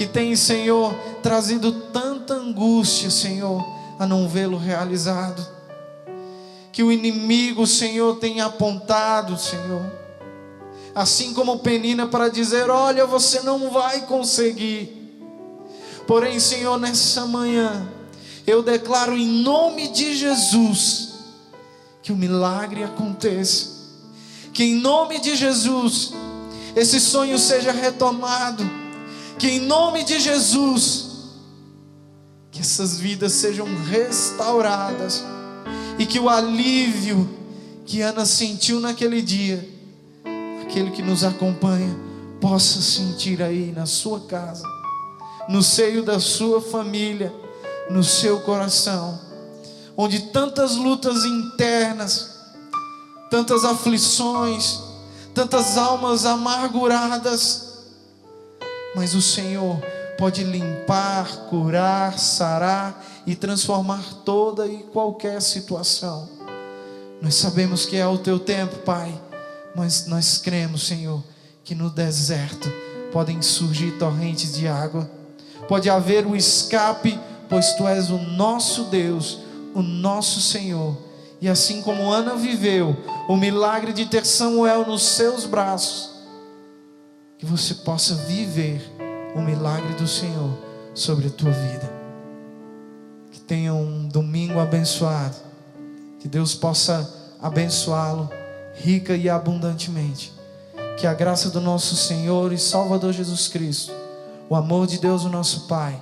Que 0.00 0.06
tem, 0.06 0.34
Senhor, 0.34 0.94
trazido 1.22 1.70
tanta 1.92 2.32
angústia, 2.32 3.10
Senhor, 3.10 3.62
a 3.98 4.06
não 4.06 4.26
vê-lo 4.26 4.56
realizado. 4.56 5.46
Que 6.72 6.82
o 6.82 6.90
inimigo, 6.90 7.66
Senhor, 7.66 8.16
tem 8.16 8.40
apontado, 8.40 9.36
Senhor 9.36 10.00
assim 10.94 11.34
como 11.34 11.58
Penina, 11.58 12.06
para 12.06 12.30
dizer: 12.30 12.70
Olha, 12.70 13.04
você 13.04 13.40
não 13.40 13.70
vai 13.70 14.06
conseguir. 14.06 14.90
Porém, 16.06 16.40
Senhor, 16.40 16.78
nessa 16.78 17.26
manhã, 17.26 17.86
eu 18.46 18.62
declaro 18.62 19.14
em 19.18 19.42
nome 19.42 19.88
de 19.88 20.16
Jesus 20.16 21.10
que 22.02 22.10
o 22.10 22.16
milagre 22.16 22.82
aconteça, 22.84 23.68
que 24.54 24.64
em 24.64 24.76
nome 24.76 25.20
de 25.20 25.36
Jesus 25.36 26.14
esse 26.74 26.98
sonho 26.98 27.38
seja 27.38 27.70
retomado, 27.70 28.79
que 29.40 29.48
em 29.48 29.60
nome 29.60 30.04
de 30.04 30.20
Jesus 30.20 31.06
que 32.50 32.60
essas 32.60 33.00
vidas 33.00 33.32
sejam 33.32 33.66
restauradas 33.86 35.24
e 35.98 36.04
que 36.04 36.20
o 36.20 36.28
alívio 36.28 37.28
que 37.86 38.02
Ana 38.02 38.26
sentiu 38.26 38.80
naquele 38.80 39.22
dia 39.22 39.66
aquele 40.62 40.90
que 40.90 41.02
nos 41.02 41.24
acompanha 41.24 41.98
possa 42.38 42.82
sentir 42.82 43.42
aí 43.42 43.72
na 43.74 43.86
sua 43.86 44.20
casa, 44.20 44.62
no 45.48 45.62
seio 45.62 46.02
da 46.02 46.20
sua 46.20 46.60
família, 46.60 47.32
no 47.90 48.04
seu 48.04 48.40
coração, 48.40 49.18
onde 49.96 50.20
tantas 50.26 50.76
lutas 50.76 51.24
internas, 51.24 52.30
tantas 53.30 53.64
aflições, 53.64 54.80
tantas 55.34 55.78
almas 55.78 56.26
amarguradas, 56.26 57.69
mas 58.94 59.14
o 59.14 59.22
Senhor 59.22 59.80
pode 60.18 60.44
limpar, 60.44 61.46
curar, 61.48 62.18
sarar 62.18 63.04
e 63.26 63.34
transformar 63.34 64.02
toda 64.24 64.66
e 64.66 64.82
qualquer 64.84 65.40
situação. 65.40 66.28
Nós 67.22 67.34
sabemos 67.34 67.86
que 67.86 67.96
é 67.96 68.06
o 68.06 68.18
teu 68.18 68.38
tempo, 68.38 68.76
Pai 68.78 69.18
mas 69.74 70.06
nós 70.06 70.38
cremos, 70.38 70.86
Senhor, 70.86 71.22
que 71.64 71.74
no 71.74 71.90
deserto 71.90 72.70
podem 73.12 73.40
surgir 73.42 73.92
torrentes 73.98 74.54
de 74.54 74.66
água, 74.66 75.10
pode 75.68 75.88
haver 75.88 76.26
um 76.26 76.34
escape, 76.34 77.18
pois 77.48 77.72
Tu 77.74 77.86
és 77.86 78.10
o 78.10 78.18
nosso 78.18 78.84
Deus, 78.84 79.40
o 79.74 79.82
nosso 79.82 80.40
Senhor. 80.40 80.96
E 81.40 81.48
assim 81.48 81.80
como 81.82 82.10
Ana 82.10 82.34
viveu 82.34 82.96
o 83.28 83.36
milagre 83.36 83.92
de 83.92 84.06
ter 84.06 84.26
Samuel 84.26 84.86
nos 84.86 85.02
seus 85.02 85.46
braços, 85.46 86.09
que 87.40 87.46
você 87.46 87.72
possa 87.72 88.14
viver 88.14 88.86
o 89.34 89.40
milagre 89.40 89.94
do 89.94 90.06
Senhor 90.06 90.58
sobre 90.94 91.28
a 91.28 91.30
tua 91.30 91.50
vida. 91.50 91.90
Que 93.32 93.40
tenha 93.40 93.72
um 93.72 94.06
domingo 94.06 94.60
abençoado. 94.60 95.36
Que 96.18 96.28
Deus 96.28 96.54
possa 96.54 97.10
abençoá-lo 97.40 98.28
rica 98.74 99.16
e 99.16 99.26
abundantemente. 99.26 100.34
Que 100.98 101.06
a 101.06 101.14
graça 101.14 101.48
do 101.48 101.62
nosso 101.62 101.96
Senhor 101.96 102.52
e 102.52 102.58
Salvador 102.58 103.14
Jesus 103.14 103.48
Cristo, 103.48 103.90
o 104.50 104.54
amor 104.54 104.86
de 104.86 104.98
Deus, 104.98 105.24
o 105.24 105.30
nosso 105.30 105.66
Pai, 105.66 106.00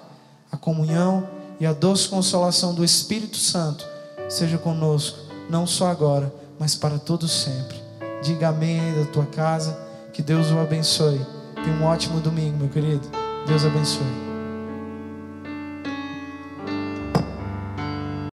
a 0.50 0.56
comunhão 0.56 1.28
e 1.60 1.66
a 1.66 1.72
doce 1.72 2.08
consolação 2.08 2.74
do 2.74 2.84
Espírito 2.84 3.36
Santo 3.36 3.86
seja 4.28 4.58
conosco, 4.58 5.18
não 5.48 5.68
só 5.68 5.86
agora, 5.86 6.34
mas 6.58 6.74
para 6.74 6.98
todos 6.98 7.30
sempre. 7.30 7.80
Diga 8.24 8.48
amém 8.48 8.80
aí 8.80 9.04
da 9.04 9.12
tua 9.12 9.26
casa, 9.26 9.87
que 10.18 10.22
Deus 10.22 10.50
o 10.50 10.58
abençoe. 10.58 11.20
Tenha 11.54 11.76
um 11.76 11.84
ótimo 11.84 12.18
domingo, 12.18 12.58
meu 12.58 12.68
querido. 12.68 13.08
Deus 13.46 13.64
abençoe. 13.64 14.27